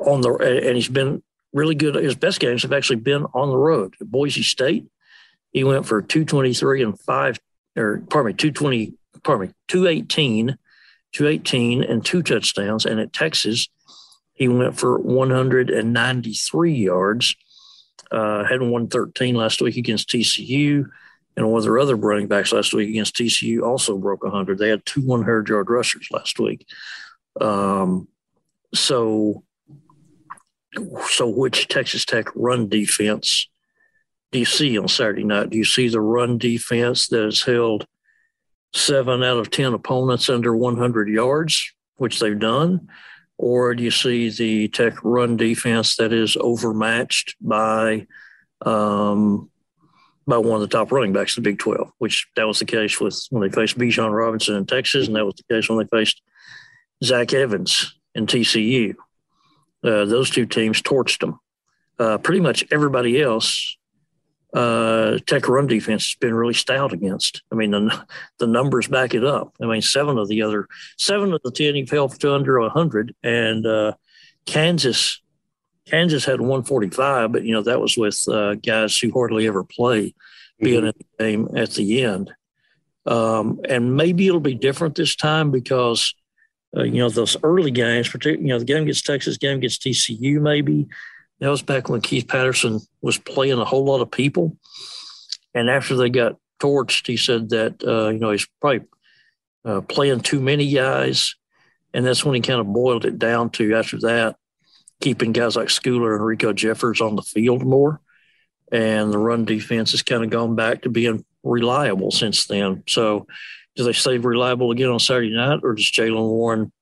[0.04, 1.94] on the, and he's been really good.
[1.94, 3.94] His best games have actually been on the road.
[4.00, 4.86] At Boise State,
[5.52, 7.38] he went for 223 and five,
[7.76, 8.92] or pardon me, 220,
[9.22, 10.58] pardon me, 218,
[11.12, 12.84] 218 and two touchdowns.
[12.84, 13.68] And at Texas,
[14.34, 17.36] he went for 193 yards.
[18.10, 20.86] Uh, had 113 last week against TCU.
[21.36, 24.58] And one of their other running backs last week against TCU also broke 100.
[24.58, 26.66] They had two 100 yard rushers last week.
[27.40, 28.08] Um,
[28.74, 29.42] so,
[31.08, 33.48] so which Texas Tech run defense
[34.32, 35.50] do you see on Saturday night?
[35.50, 37.86] Do you see the run defense that has held
[38.76, 42.88] seven out of 10 opponents under 100 yards, which they've done?
[43.38, 48.06] Or do you see the Tech run defense that is overmatched by,
[48.64, 49.50] um,
[50.26, 52.64] by one of the top running backs in the Big 12, which that was the
[52.64, 55.78] case with when they faced Bijan Robinson in Texas, and that was the case when
[55.78, 56.22] they faced
[57.04, 58.94] Zach Evans in TCU.
[59.84, 61.38] Uh, those two teams torched them.
[61.98, 63.75] Uh, pretty much everybody else,
[64.56, 67.42] uh, Tech run defense has been really stout against.
[67.52, 68.06] I mean, the,
[68.38, 69.54] the numbers back it up.
[69.60, 70.66] I mean, seven of the other
[70.96, 73.92] seven of the ten he fell to under hundred, and uh,
[74.46, 75.20] Kansas
[75.86, 80.14] Kansas had 145, but you know that was with uh, guys who hardly ever play
[80.58, 80.86] being mm-hmm.
[80.86, 82.32] in the game at the end.
[83.04, 86.14] Um, and maybe it'll be different this time because
[86.74, 89.82] uh, you know those early games, particularly you know the game against Texas, game against
[89.82, 90.88] TCU, maybe
[91.40, 94.56] that was back when Keith Patterson was playing a whole lot of people,
[95.54, 98.86] and after they got torched, he said that uh, you know he's probably
[99.64, 101.34] uh, playing too many guys,
[101.92, 104.36] and that's when he kind of boiled it down to after that
[105.00, 108.00] keeping guys like Schooler and Riko Jeffers on the field more.
[108.72, 112.82] And the run defense has kind of gone back to being reliable since then.
[112.88, 113.26] So,
[113.76, 116.72] do they stay reliable again on Saturday night, or does Jaylen Warren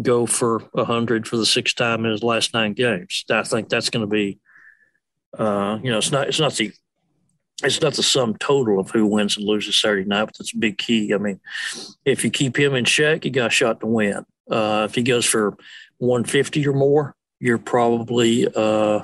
[0.00, 3.24] go for 100 for the sixth time in his last nine games?
[3.30, 4.38] I think that's going to be,
[5.38, 6.72] uh, you know, it's not it's not the
[7.62, 10.58] it's not the sum total of who wins and loses Saturday night, but that's a
[10.58, 11.14] big key.
[11.14, 11.40] I mean,
[12.04, 14.24] if you keep him in check, you got a shot to win.
[14.50, 15.56] Uh, if he goes for
[15.98, 19.00] 150 or more, you're probably uh,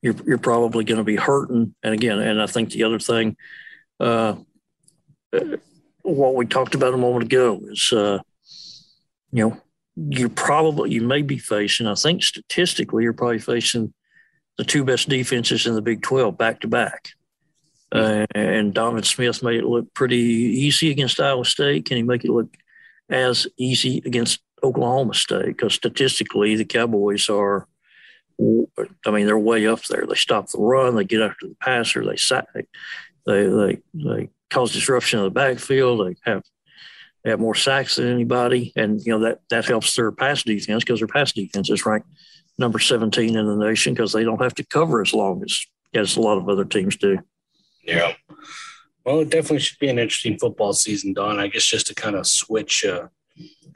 [0.00, 1.74] you're you're probably going to be hurting.
[1.82, 3.36] And again, and I think the other thing,
[4.00, 4.36] uh,
[6.02, 8.18] what we talked about a moment ago is, uh,
[9.32, 9.60] you know,
[9.96, 11.86] you probably you may be facing.
[11.86, 13.92] I think statistically, you're probably facing
[14.58, 17.10] the two best defenses in the Big Twelve back to back.
[17.90, 21.84] Uh, and Donovan Smith made it look pretty easy against Iowa State.
[21.84, 22.56] Can he make it look
[23.10, 27.68] as easy against Oklahoma State because statistically the Cowboys are,
[28.40, 30.06] I mean, they're way up there.
[30.08, 34.72] They stop the run, they get after the passer, they sack, they they they cause
[34.72, 36.06] disruption in the backfield.
[36.06, 36.42] They have
[37.24, 40.82] they have more sacks than anybody, and you know that that helps their pass defense
[40.84, 42.08] because their pass defense is ranked
[42.58, 46.16] number 17 in the nation because they don't have to cover as long as as
[46.16, 47.18] a lot of other teams do.
[47.84, 48.14] Yeah.
[49.04, 51.38] Well, it definitely should be an interesting football season, Don.
[51.38, 53.08] I guess just to kind of switch uh,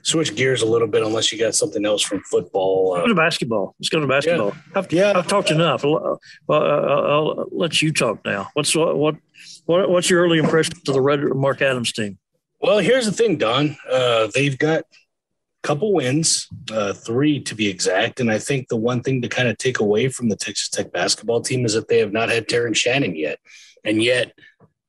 [0.02, 2.94] switch gears a little bit unless you got something else from football.
[2.94, 3.74] Uh, go to basketball.
[3.80, 4.52] Let's go to basketball.
[4.54, 4.78] Yeah.
[4.78, 5.12] I've, yeah.
[5.16, 5.82] I've talked enough.
[5.82, 8.48] Well, uh, I'll let you talk now.
[8.54, 9.16] What's what, what
[9.66, 12.18] what's your early impression of the Red Mark Adams team?
[12.60, 13.76] Well, here's the thing, Don.
[13.90, 14.84] Uh, they've got a
[15.62, 18.20] couple wins, uh, three to be exact.
[18.20, 20.92] And I think the one thing to kind of take away from the Texas Tech
[20.92, 23.38] basketball team is that they have not had Terrence Shannon yet.
[23.84, 24.32] And yet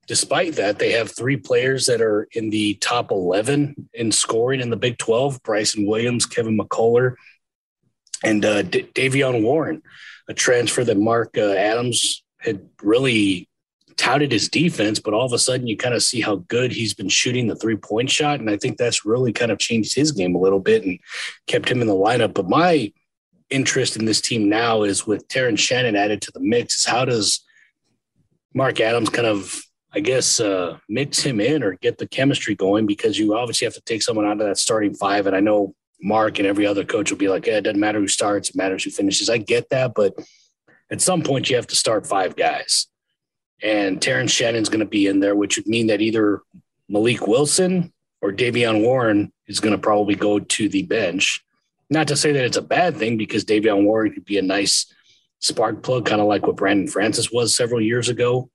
[0.08, 4.70] Despite that, they have three players that are in the top 11 in scoring in
[4.70, 7.16] the Big 12 Bryson Williams, Kevin McCullar,
[8.24, 9.84] and uh, D- Davion Warren,
[10.30, 13.50] a transfer that Mark uh, Adams had really
[13.98, 16.94] touted his defense, but all of a sudden you kind of see how good he's
[16.94, 18.40] been shooting the three point shot.
[18.40, 21.00] And I think that's really kind of changed his game a little bit and
[21.48, 22.34] kept him in the lineup.
[22.34, 22.94] But my
[23.50, 27.06] interest in this team now is with Terrence Shannon added to the mix, is how
[27.06, 27.44] does
[28.54, 29.62] Mark Adams kind of
[29.94, 33.74] I guess, uh, mix him in or get the chemistry going because you obviously have
[33.74, 35.26] to take someone out of that starting five.
[35.26, 38.08] And I know Mark and every other coach will be like, it doesn't matter who
[38.08, 39.30] starts, it matters who finishes.
[39.30, 39.94] I get that.
[39.96, 40.14] But
[40.92, 42.88] at some point, you have to start five guys.
[43.62, 46.42] And Terrence Shannon's going to be in there, which would mean that either
[46.90, 47.92] Malik Wilson
[48.22, 51.44] or Davion Warren is going to probably go to the bench.
[51.90, 54.94] Not to say that it's a bad thing because Davion Warren could be a nice
[55.40, 58.50] spark plug, kind of like what Brandon Francis was several years ago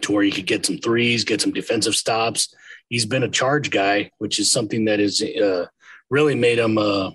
[0.00, 2.54] to where he could get some threes, get some defensive stops.
[2.88, 5.66] He's been a charge guy, which is something that has uh,
[6.08, 7.10] really made him uh,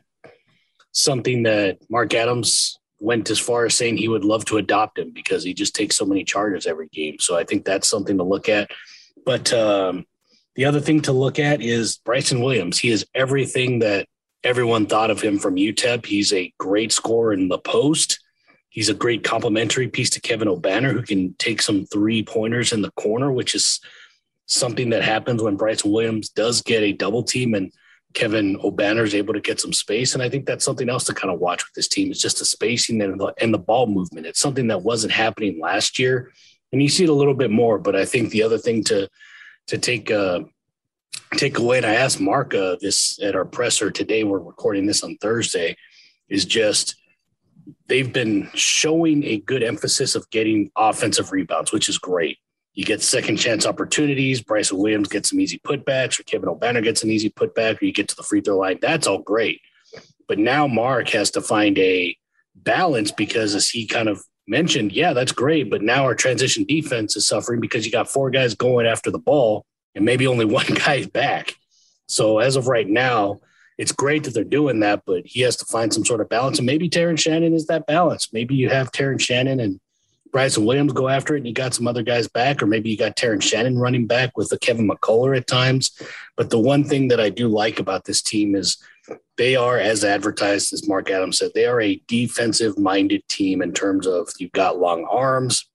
[0.91, 5.11] something that Mark Adams went as far as saying he would love to adopt him
[5.11, 7.17] because he just takes so many charges every game.
[7.19, 8.71] So I think that's something to look at.
[9.25, 10.05] But um,
[10.55, 12.79] the other thing to look at is Bryson Williams.
[12.79, 14.07] He is everything that
[14.43, 16.05] everyone thought of him from UTEP.
[16.05, 18.19] He's a great scorer in the post.
[18.69, 22.81] He's a great complementary piece to Kevin Obanor, who can take some three pointers in
[22.81, 23.79] the corner, which is
[24.47, 27.71] something that happens when Bryson Williams does get a double team and
[28.15, 30.13] Kevin Obanor is able to get some space.
[30.13, 32.39] And I think that's something else to kind of watch with this team is just
[32.39, 34.25] the spacing and the, and the ball movement.
[34.25, 36.32] It's something that wasn't happening last year.
[36.71, 39.10] And you see it a little bit more, but I think the other thing to,
[39.67, 40.41] to take, uh,
[41.36, 45.04] take away, and I asked Mark uh, this at our presser today, we're recording this
[45.04, 45.75] on Thursday,
[46.30, 46.95] is just
[47.88, 52.38] they've been showing a good emphasis of getting offensive rebounds, which is great.
[52.75, 54.41] You get second chance opportunities.
[54.41, 57.93] Bryson Williams gets some easy putbacks, or Kevin Obanor gets an easy putback, or you
[57.93, 58.79] get to the free throw line.
[58.81, 59.62] That's all great.
[60.27, 62.15] But now Mark has to find a
[62.54, 65.69] balance because, as he kind of mentioned, yeah, that's great.
[65.69, 69.19] But now our transition defense is suffering because you got four guys going after the
[69.19, 71.56] ball and maybe only one guy's back.
[72.08, 73.39] So as of right now,
[73.77, 76.60] it's great that they're doing that, but he has to find some sort of balance.
[76.60, 78.31] And maybe Terrence Shannon is that balance.
[78.31, 79.79] Maybe you have Terrence Shannon and
[80.36, 82.98] Bryson Williams go after it and you got some other guys back, or maybe you
[82.98, 85.98] got Terrence Shannon running back with the Kevin McCullar at times.
[86.36, 88.77] But the one thing that I do like about this team is
[89.38, 93.71] they are, as advertised, as Mark Adams said, they are a defensive minded team in
[93.71, 95.69] terms of you've got long arms,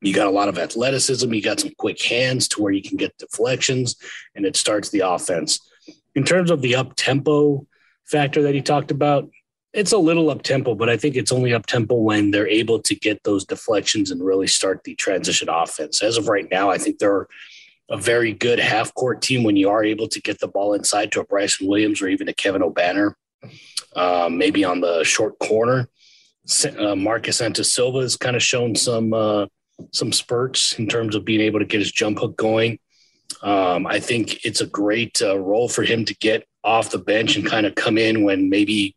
[0.00, 2.96] you got a lot of athleticism, you got some quick hands to where you can
[2.96, 3.96] get deflections,
[4.36, 5.58] and it starts the offense.
[6.14, 7.66] In terms of the up tempo
[8.04, 9.28] factor that he talked about,
[9.72, 12.80] it's a little up tempo, but I think it's only up tempo when they're able
[12.82, 16.02] to get those deflections and really start the transition offense.
[16.02, 17.28] As of right now, I think they're
[17.88, 21.12] a very good half court team when you are able to get the ball inside
[21.12, 23.14] to a Bryson Williams or even a Kevin Obanor,
[23.94, 25.88] um, maybe on the short corner.
[26.78, 29.46] Uh, Marcus Santos Silva has kind of shown some uh,
[29.92, 32.78] some spurts in terms of being able to get his jump hook going.
[33.42, 37.36] Um, I think it's a great uh, role for him to get off the bench
[37.36, 38.96] and kind of come in when maybe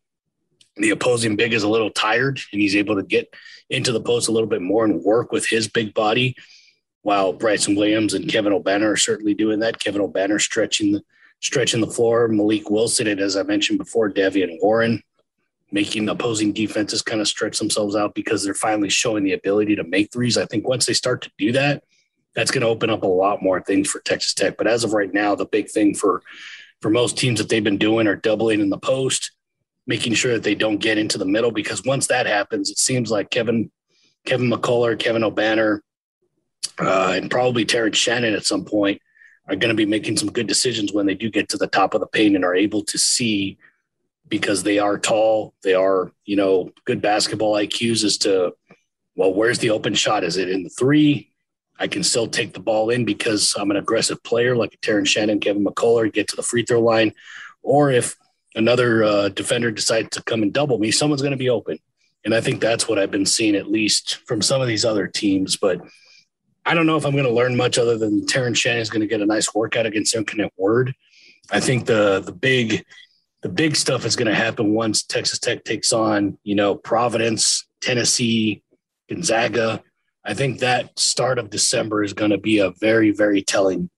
[0.75, 3.33] the opposing big is a little tired and he's able to get
[3.69, 6.35] into the post a little bit more and work with his big body.
[7.01, 9.79] While Bryson Williams and Kevin Obanor are certainly doing that.
[9.79, 11.03] Kevin Obanor stretching the
[11.41, 12.29] stretching the floor.
[12.29, 15.03] Malik Wilson and as I mentioned before, Davion Warren
[15.73, 19.83] making opposing defenses kind of stretch themselves out because they're finally showing the ability to
[19.83, 20.37] make threes.
[20.37, 21.83] I think once they start to do that,
[22.35, 24.55] that's going to open up a lot more things for Texas Tech.
[24.55, 26.21] But as of right now, the big thing for
[26.81, 29.31] for most teams that they've been doing are doubling in the post,
[29.85, 33.11] making sure that they don't get into the middle because once that happens, it seems
[33.11, 33.71] like Kevin
[34.25, 35.81] Kevin McCullar, Kevin Obanor,
[36.79, 39.01] uh, and probably Terrence Shannon at some point
[39.47, 41.93] are going to be making some good decisions when they do get to the top
[41.93, 43.57] of the paint and are able to see
[44.29, 48.53] because they are tall, they are, you know, good basketball IQs as to,
[49.15, 50.23] well, where's the open shot?
[50.23, 51.29] Is it in the three?
[51.77, 55.41] I can still take the ball in because I'm an aggressive player like Terrence Shannon,
[55.41, 57.13] Kevin McCullar, get to the free throw line.
[57.61, 58.15] Or if
[58.55, 61.79] another uh, defender decides to come and double me, someone's going to be open.
[62.25, 65.07] And I think that's what I've been seeing at least from some of these other
[65.07, 65.57] teams.
[65.57, 65.81] But
[66.65, 69.01] I don't know if I'm going to learn much other than Terrence Shannon is going
[69.01, 70.93] to get a nice workout against Incarnate Word.
[71.51, 72.85] I think the the big
[73.41, 77.67] the big stuff is going to happen once Texas Tech takes on, you know, Providence,
[77.81, 78.63] Tennessee,
[79.09, 79.83] Gonzaga.
[80.23, 83.89] I think that start of December is going to be a very, very telling,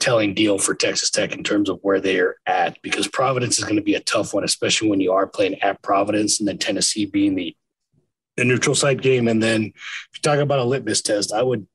[0.00, 3.64] telling deal for Texas Tech in terms of where they are at, because Providence is
[3.64, 6.58] going to be a tough one, especially when you are playing at Providence and then
[6.58, 7.56] Tennessee being the
[8.36, 9.28] the neutral site game.
[9.28, 11.66] And then if you talk about a litmus test, I would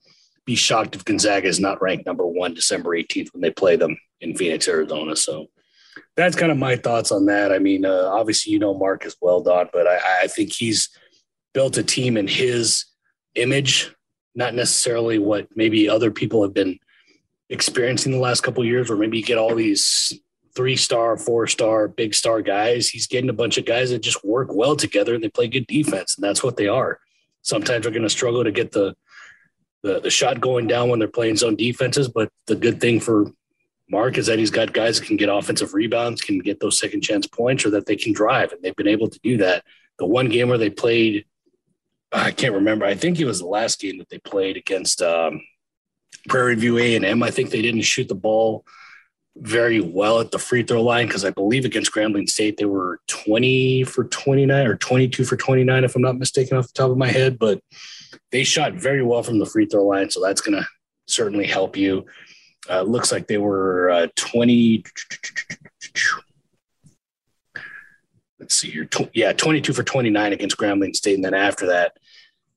[0.46, 3.98] be shocked if Gonzaga is not ranked number one December 18th when they play them
[4.22, 5.16] in Phoenix, Arizona.
[5.16, 5.48] So
[6.16, 7.52] that's kind of my thoughts on that.
[7.52, 10.90] I mean, uh, obviously, you know Mark as well, Don, but I, I think he's
[11.54, 12.86] built a team in his
[13.36, 13.94] image,
[14.36, 16.80] not necessarily what maybe other people have been
[17.52, 20.14] experiencing the last couple years, where maybe you get all these
[20.56, 22.90] three star, four star, big star guys.
[22.90, 25.68] He's getting a bunch of guys that just work well together and they play good
[25.68, 27.00] defense, and that's what they are.
[27.44, 28.96] Sometimes they're going to struggle to get the,
[29.84, 33.32] the the shot going down when they're playing zone defenses, but the good thing for
[33.90, 37.02] Mark is that he's got guys that can get offensive rebounds, can get those second
[37.02, 39.66] chance points, or that they can drive, and they've been able to do that.
[40.00, 41.26] The one game where they played,
[42.12, 42.86] I can't remember.
[42.86, 45.42] I think it was the last game that they played against um,
[46.28, 47.24] Prairie View A and M.
[47.24, 48.66] I think they didn't shoot the ball
[49.38, 53.00] very well at the free throw line because I believe against Grambling State they were
[53.08, 56.98] 20 for 29 or 22 for 29 if I'm not mistaken off the top of
[56.98, 57.40] my head.
[57.40, 57.62] But
[58.32, 60.68] they shot very well from the free throw line, so that's going to
[61.08, 62.06] certainly help you.
[62.70, 64.84] Uh, looks like they were uh, 20.
[68.40, 68.86] Let's see here.
[68.86, 71.16] Tw- yeah, 22 for 29 against Grambling State.
[71.16, 71.98] And then after that,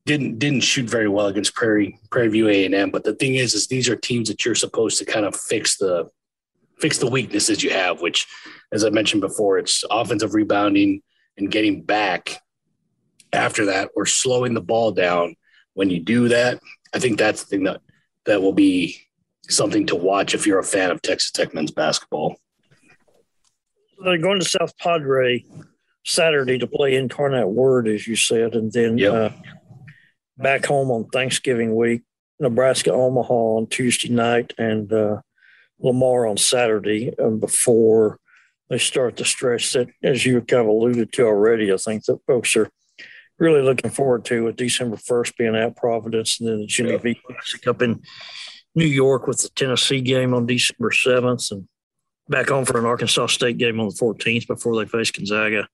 [0.07, 2.91] didn't didn't shoot very well against Prairie Prairie View A and M.
[2.91, 5.79] But the thing is, is these are teams that you're supposed to kind of fix
[5.79, 6.09] the
[6.79, 8.27] fix the weaknesses you have, which,
[8.73, 11.03] as I mentioned before, it's offensive rebounding
[11.37, 12.41] and getting back
[13.33, 15.37] after that or slowing the ball down.
[15.73, 16.61] When you do that,
[16.95, 17.81] I think that's the thing that
[18.27, 19.01] that will be
[19.49, 22.37] something to watch if you're a fan of Texas Tech men's basketball.
[24.03, 25.45] They're going to South Padre
[26.05, 29.13] Saturday to play Incarnate Word, as you said, and then yep.
[29.13, 29.31] uh,
[30.37, 32.03] back home on Thanksgiving week,
[32.41, 35.21] Nebraska Omaha on Tuesday night, and uh,
[35.79, 37.13] Lamar on Saturday.
[37.39, 38.19] Before
[38.69, 42.25] they start the stretch that, as you kind of alluded to already, I think that
[42.27, 42.69] folks are
[43.39, 47.21] really looking forward to with December 1st being at Providence and then the Jimmy V
[47.67, 48.01] up in
[48.75, 51.69] New York with the Tennessee game on December 7th and
[52.29, 55.69] back home for an Arkansas State game on the 14th before they face Gonzaga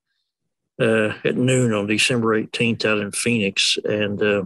[0.79, 3.79] uh, at noon on December 18th out in Phoenix.
[3.85, 4.45] And uh,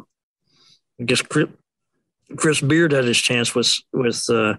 [1.01, 4.55] I guess Chris, Beard had his chance with with uh,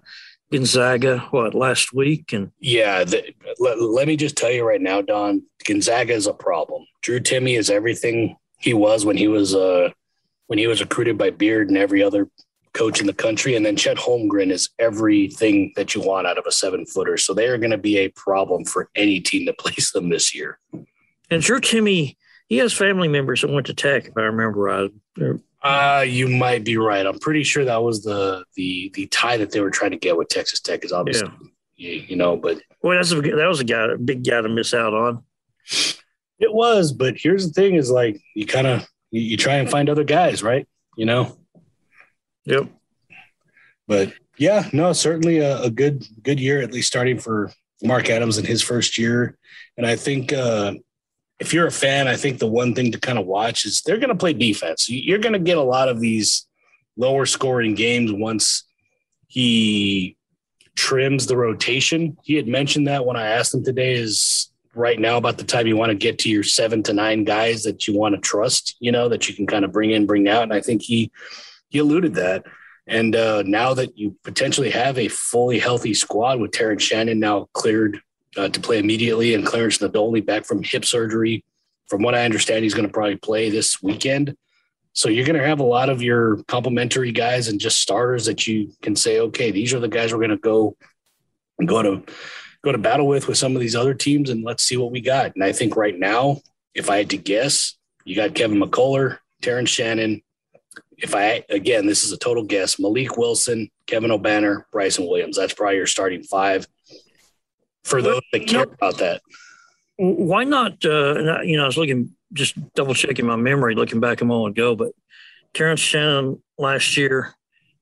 [0.52, 2.32] Gonzaga, what, last week?
[2.32, 6.32] And yeah, the, let, let me just tell you right now, Don, Gonzaga is a
[6.32, 6.86] problem.
[7.02, 9.90] Drew Timme is everything he was when he was uh,
[10.46, 12.28] when he was recruited by Beard and every other
[12.72, 13.56] coach in the country.
[13.56, 17.16] And then Chet Holmgren is everything that you want out of a seven footer.
[17.16, 20.34] So they are going to be a problem for any team that plays them this
[20.34, 20.58] year.
[21.30, 22.16] And Drew Timme,
[22.48, 24.90] he has family members that went to Tech, if I remember right.
[25.62, 27.04] Uh, you might be right.
[27.04, 30.16] I'm pretty sure that was the the the tie that they were trying to get
[30.16, 31.28] with Texas Tech is obviously
[31.76, 31.90] yeah.
[31.90, 34.48] you, you know, but well, that's a, that was a guy, a big guy to
[34.48, 35.24] miss out on.
[36.38, 39.68] It was, but here's the thing: is like you kind of you, you try and
[39.68, 40.68] find other guys, right?
[40.96, 41.36] You know.
[42.44, 42.68] Yep.
[43.88, 47.52] But yeah, no, certainly a, a good good year at least starting for
[47.82, 49.36] Mark Adams in his first year,
[49.76, 50.74] and I think uh,
[51.38, 53.98] if you're a fan, I think the one thing to kind of watch is they're
[53.98, 54.88] going to play defense.
[54.88, 56.46] You're going to get a lot of these
[56.96, 58.64] lower scoring games once
[59.26, 60.16] he
[60.76, 62.16] trims the rotation.
[62.22, 65.66] He had mentioned that when I asked him today is right now about the time
[65.66, 68.76] you want to get to your seven to nine guys that you want to trust,
[68.78, 70.42] you know, that you can kind of bring in, bring out.
[70.42, 71.10] And I think he
[71.68, 72.44] he alluded that.
[72.86, 77.48] And uh, now that you potentially have a fully healthy squad with Terrence Shannon now
[77.52, 78.00] cleared
[78.36, 81.44] uh, to play immediately, and Clarence Nadolny back from hip surgery.
[81.88, 84.36] From what I understand, he's going to probably play this weekend.
[84.92, 88.46] So you're going to have a lot of your complementary guys and just starters that
[88.46, 90.76] you can say, okay, these are the guys we're going to go
[91.64, 92.02] go to
[92.62, 95.00] go to battle with with some of these other teams, and let's see what we
[95.00, 95.34] got.
[95.34, 96.40] And I think right now,
[96.74, 100.22] if I had to guess, you got Kevin McCullar, Terrence Shannon.
[100.98, 105.36] If I again, this is a total guess: Malik Wilson, Kevin Obanor, Bryson Williams.
[105.36, 106.66] That's probably your starting five
[107.86, 109.22] for those that care about that.
[109.96, 110.84] Why not?
[110.84, 114.58] Uh, you know, I was looking, just double checking my memory, looking back a moment
[114.58, 114.92] ago, but
[115.54, 117.34] Terrence Shannon last year,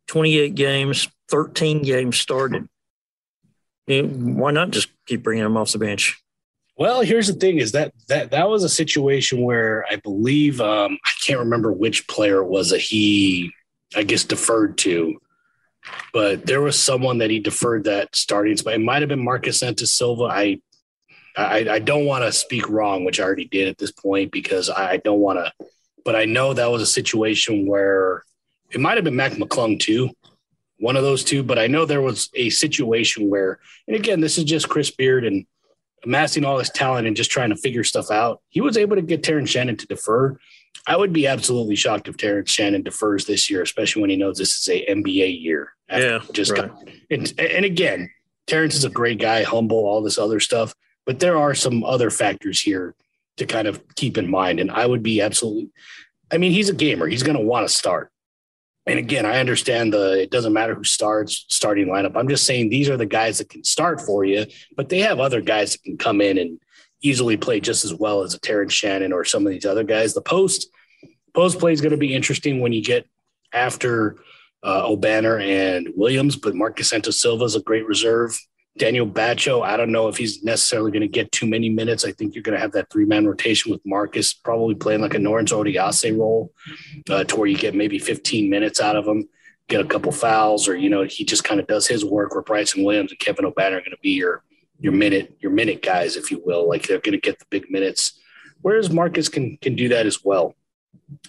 [0.09, 2.69] 28 games, 13 games started.
[3.87, 6.21] Why not just keep bringing him off the bench?
[6.77, 10.99] Well, here's the thing: is that that that was a situation where I believe um,
[11.05, 13.53] I can't remember which player it was that he,
[13.95, 15.21] I guess, deferred to
[16.13, 18.75] but there was someone that he deferred that starting spot.
[18.75, 20.25] It might have been Marcus Santos Silva.
[20.25, 20.61] I
[21.37, 24.71] I, I don't want to speak wrong, which I already did at this point because
[24.71, 25.53] I don't want to.
[26.05, 28.25] But I know that was a situation where
[28.71, 30.11] it might have been Mac McClung too,
[30.79, 31.43] one of those two.
[31.43, 33.59] But I know there was a situation where,
[33.89, 35.47] and again, this is just Chris Beard and
[36.05, 38.41] amassing all his talent and just trying to figure stuff out.
[38.49, 40.39] He was able to get Terrence Shannon to defer.
[40.87, 44.39] I would be absolutely shocked if Terrence Shannon defers this year, especially when he knows
[44.39, 45.73] this is a NBA year.
[45.91, 46.69] Yeah, just right.
[46.69, 48.11] got, and, and again,
[48.47, 50.75] Terrence is a great guy, humble, all this other stuff.
[51.07, 52.95] But there are some other factors here
[53.37, 54.61] to kind of keep in mind.
[54.61, 55.71] And I would be absolutely,
[56.33, 57.07] I mean, he's a gamer.
[57.07, 58.11] He's going to want to start.
[58.87, 62.17] And again, I understand the it doesn't matter who starts starting lineup.
[62.17, 64.45] I'm just saying these are the guys that can start for you,
[64.77, 66.61] but they have other guys that can come in and
[67.05, 70.15] easily play just as well as a Terrence Shannon or some of these other guys.
[70.15, 70.71] The post
[71.35, 73.07] post play is going to be interesting when you get
[73.53, 74.17] after
[74.63, 78.39] uh, Obanor and Williams, but Marcus Santos Silva is a great reserve.
[78.77, 82.05] Daniel Batcho, I don't know if he's necessarily going to get too many minutes.
[82.05, 85.15] I think you're going to have that three man rotation with Marcus probably playing like
[85.15, 86.53] a Norense Odiase role
[87.09, 89.29] uh, to where you get maybe 15 minutes out of him,
[89.69, 92.43] get a couple fouls, or, you know, he just kind of does his work where
[92.43, 94.43] Bryson Williams and Kevin Obanor are going to be your
[94.79, 96.69] your minute your minute guys, if you will.
[96.69, 98.19] Like they're going to get the big minutes,
[98.63, 100.55] whereas Marcus can can do that as well,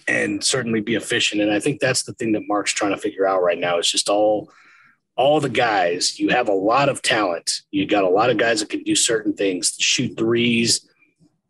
[0.08, 1.40] and certainly be efficient.
[1.40, 3.78] And I think that's the thing that Mark's trying to figure out right now.
[3.78, 4.50] Is just all
[5.16, 6.18] all the guys.
[6.18, 7.62] You have a lot of talent.
[7.70, 10.88] You got a lot of guys that can do certain things, shoot threes,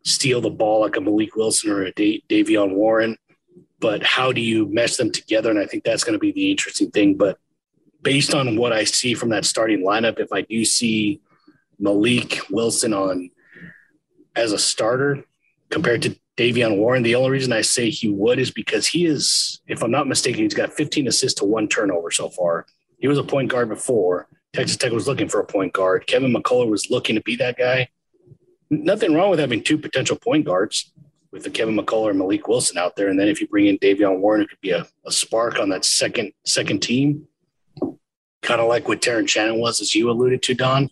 [0.03, 3.17] steal the ball like a Malik Wilson or a Davion Warren.
[3.79, 5.51] But how do you mesh them together?
[5.51, 7.15] And I think that's going to be the interesting thing.
[7.15, 7.37] But
[8.01, 11.21] based on what I see from that starting lineup, if I do see
[11.79, 13.29] Malik Wilson on
[14.35, 15.23] as a starter
[15.69, 17.03] compared to Davion Warren.
[17.03, 20.43] The only reason I say he would is because he is, if I'm not mistaken,
[20.43, 22.65] he's got 15 assists to one turnover so far.
[22.99, 24.27] He was a point guard before.
[24.53, 26.07] Texas Tech was looking for a point guard.
[26.07, 27.89] Kevin McCullar was looking to be that guy.
[28.69, 30.91] Nothing wrong with having two potential point guards
[31.31, 33.09] with the Kevin McCullar and Malik Wilson out there.
[33.09, 35.69] And then if you bring in Davion Warren, it could be a, a spark on
[35.69, 37.27] that second second team.
[38.41, 40.89] Kind of like what Terrence Shannon was, as you alluded to, Don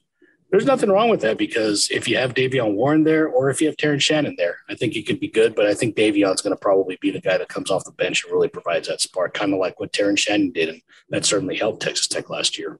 [0.55, 3.67] there's nothing wrong with that because if you have Davion Warren there or if you
[3.67, 5.53] have Terrence Shannon there, I think it could be good.
[5.53, 8.23] But I think Davion's going to probably be the guy that comes off the bench
[8.23, 10.69] and really provides that spark, kind of like what Terrence Shannon did.
[10.69, 12.79] And that certainly helped Texas Tech last year.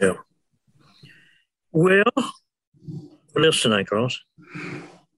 [0.00, 0.14] Yeah.
[1.70, 2.02] Well,
[3.32, 4.18] what else tonight, Carlos?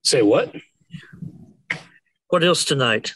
[0.03, 0.53] Say what?
[2.27, 3.15] What else tonight?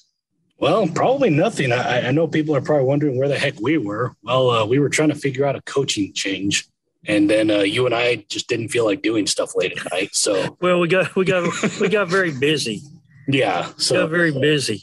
[0.61, 1.73] Well, probably nothing.
[1.73, 4.15] I, I know people are probably wondering where the heck we were.
[4.23, 6.69] Well, uh, we were trying to figure out a coaching change
[7.09, 10.11] and then uh, you and I just didn't feel like doing stuff late at night.
[10.13, 11.51] So well, we got we got
[11.81, 12.83] we got very busy.
[13.27, 14.83] Yeah, so got very busy.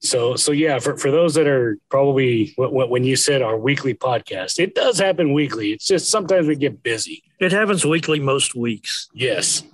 [0.00, 4.60] So so yeah, for for those that are probably when you said our weekly podcast,
[4.60, 5.72] it does happen weekly.
[5.72, 7.24] It's just sometimes we get busy.
[7.40, 9.08] It happens weekly most weeks.
[9.12, 9.64] Yes,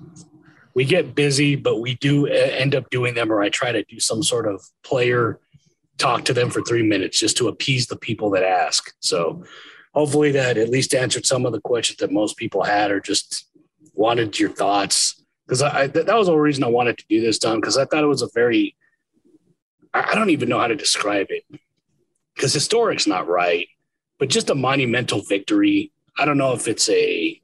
[0.75, 4.01] we get busy, but we do end up doing them, or I try to do
[4.01, 5.39] some sort of player
[5.99, 8.93] talk to them for three minutes just to appease the people that ask.
[9.01, 9.45] So
[9.95, 13.49] hopefully that at least answered some of the questions that most people had or just
[13.95, 15.23] wanted your thoughts.
[15.47, 18.03] Because I, that was the reason I wanted to do this, Don, because I thought
[18.03, 18.75] it was a very,
[19.93, 21.45] I don't even know how to describe it.
[22.35, 23.69] Because historic's not right,
[24.19, 25.93] but just a monumental victory.
[26.19, 27.41] I don't know if it's a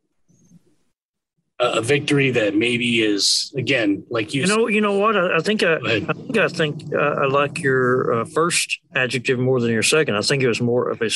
[1.62, 4.42] a victory that maybe is again like you.
[4.42, 5.16] You know, you know what?
[5.16, 9.38] I, I think I, I, think I think uh, I like your uh, first adjective
[9.38, 10.16] more than your second.
[10.16, 11.10] I think it was more of a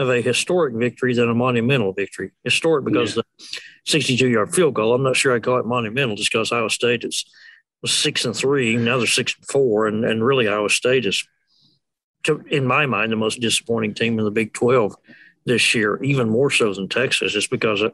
[0.00, 2.32] of a historic victory than a monumental victory.
[2.42, 3.22] Historic because yeah.
[3.38, 3.46] the
[3.84, 4.94] 62 yard field goal.
[4.94, 7.26] I'm not sure I call it monumental just because Iowa State is
[7.82, 8.76] was six and three.
[8.76, 11.22] Now they're six and four, and and really Iowa State is,
[12.50, 14.96] in my mind, the most disappointing team in the Big 12
[15.44, 17.92] this year, even more so than Texas, just because it,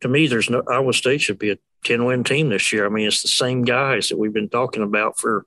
[0.00, 2.84] to me, there's no Iowa State should be a 10 win team this year.
[2.84, 5.44] I mean, it's the same guys that we've been talking about for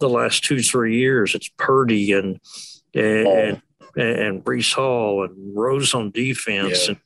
[0.00, 1.36] the last two, three years.
[1.36, 2.40] It's Purdy and,
[2.94, 3.62] and,
[3.96, 4.00] oh.
[4.00, 6.88] and Breece Hall and Rose on defense.
[6.88, 6.94] Yeah.
[6.94, 7.00] And,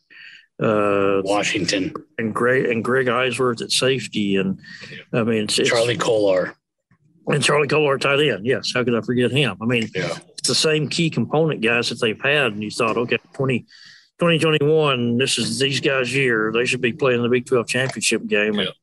[0.62, 4.60] uh, Washington and Greg and Greg Eisworth at safety, and
[5.10, 6.54] I mean it's, Charlie Kolar
[7.28, 8.44] and Charlie Kolar tight end.
[8.44, 9.56] Yes, how could I forget him?
[9.62, 12.52] I mean, yeah it's the same key component guys that they've had.
[12.52, 13.60] And you thought, okay, 20,
[14.18, 16.50] 2021, this is these guys' year.
[16.52, 18.54] They should be playing the Big 12 championship game.
[18.54, 18.60] Yeah.
[18.60, 18.74] And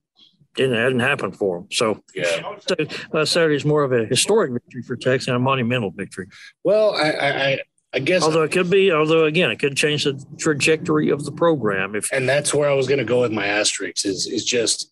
[0.56, 1.68] didn't, it didn't happen for them.
[1.72, 2.42] So, yeah.
[2.68, 2.76] so
[3.12, 6.28] uh, Saturday is more of a historic victory for Texas and a monumental victory.
[6.64, 7.60] Well, I, I, I
[8.00, 8.24] guess.
[8.24, 11.96] Although it could be, although again, it could change the trajectory of the program.
[11.96, 14.92] If and that's where I was going to go with my asterisks is is just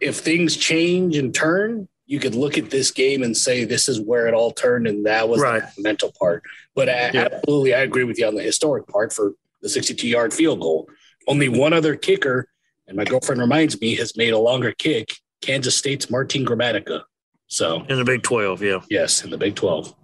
[0.00, 4.00] if things change and turn, you could look at this game and say this is
[4.00, 5.62] where it all turned and that was right.
[5.76, 6.42] the mental part.
[6.74, 7.28] But I, yeah.
[7.32, 9.32] absolutely, I agree with you on the historic part for
[9.62, 10.88] the 62 yard field goal.
[11.26, 12.48] Only one other kicker,
[12.86, 15.14] and my girlfriend reminds me, has made a longer kick.
[15.40, 17.02] Kansas State's Martin Gramatica.
[17.46, 18.80] So in the Big 12, yeah.
[18.90, 19.94] Yes, in the Big 12.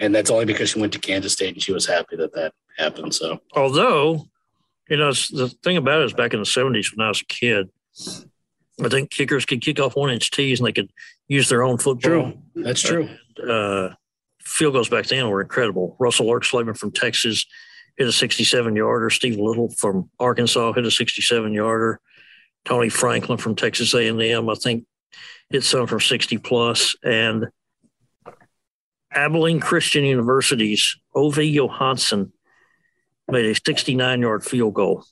[0.00, 2.54] And that's only because she went to Kansas State and she was happy that that
[2.78, 3.14] happened.
[3.14, 4.24] So, although,
[4.88, 7.26] you know, the thing about it is back in the 70s when I was a
[7.26, 7.68] kid,
[8.82, 10.90] I think kickers could kick off one inch tees and they could
[11.28, 12.00] use their own football.
[12.10, 12.38] True.
[12.54, 13.08] That's true.
[13.46, 13.90] Uh,
[14.40, 15.96] field goals back then were incredible.
[16.00, 17.46] Russell Erxleben from Texas
[17.96, 19.10] hit a 67 yarder.
[19.10, 22.00] Steve Little from Arkansas hit a 67 yarder.
[22.64, 24.86] Tony Franklin from Texas A&M, I think,
[25.50, 26.40] hit some from 60.
[27.02, 27.46] And
[29.12, 32.32] Abilene Christian University's Ove Johansson
[33.28, 35.04] made a 69 yard field goal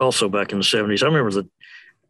[0.00, 1.02] also back in the 70s.
[1.02, 1.48] I remember the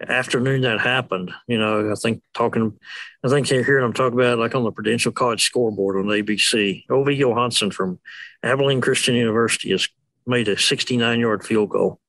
[0.07, 1.32] afternoon that happened.
[1.47, 2.78] You know, I think talking,
[3.24, 6.84] I think you're hearing them talk about like on the Prudential College scoreboard on ABC.
[6.91, 7.99] Ove Johansson from
[8.43, 9.89] Abilene Christian University has
[10.26, 12.01] made a 69 yard field goal.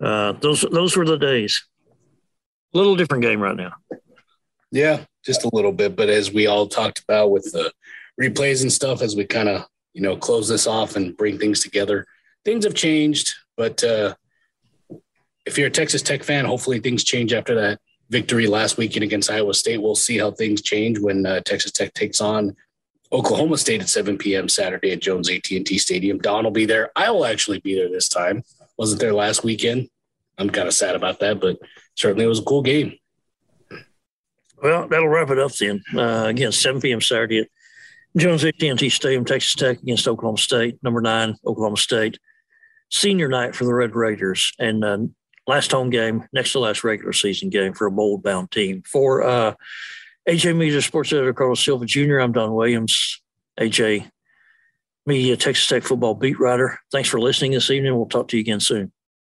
[0.00, 1.66] Uh, those those were the days.
[2.72, 3.72] A little different game right now.
[4.70, 5.96] Yeah, just a little bit.
[5.96, 7.72] But as we all talked about with the
[8.20, 11.62] replays and stuff, as we kind of you know close this off and bring things
[11.62, 12.06] together,
[12.44, 13.34] things have changed.
[13.56, 14.14] But uh,
[15.46, 19.30] if you're a Texas Tech fan, hopefully things change after that victory last weekend against
[19.30, 19.80] Iowa State.
[19.80, 22.56] We'll see how things change when uh, Texas Tech takes on
[23.12, 24.48] Oklahoma State at 7 p.m.
[24.48, 26.18] Saturday at Jones AT&T Stadium.
[26.18, 26.90] Don will be there.
[26.94, 28.42] I will actually be there this time.
[28.76, 29.88] Wasn't there last weekend.
[30.38, 31.58] I'm kind of sad about that, but
[31.96, 32.94] certainly it was a cool game.
[34.62, 35.82] Well, that'll wrap it up then.
[35.94, 37.00] Uh, again, 7 p.m.
[37.00, 37.48] Saturday at
[38.16, 42.18] Jones AT&T Stadium, Texas Tech against Oklahoma State, number nine, Oklahoma State.
[42.90, 44.52] Senior night for the Red Raiders.
[44.58, 44.98] And uh,
[45.46, 48.82] last home game, next to last regular season game for a bold bound team.
[48.84, 49.54] For uh,
[50.28, 53.22] AJ Media Sports Editor Carlos Silva Jr., I'm Don Williams,
[53.60, 54.10] AJ
[55.06, 56.80] Media Texas Tech football beat writer.
[56.90, 57.96] Thanks for listening this evening.
[57.96, 58.92] We'll talk to you again soon.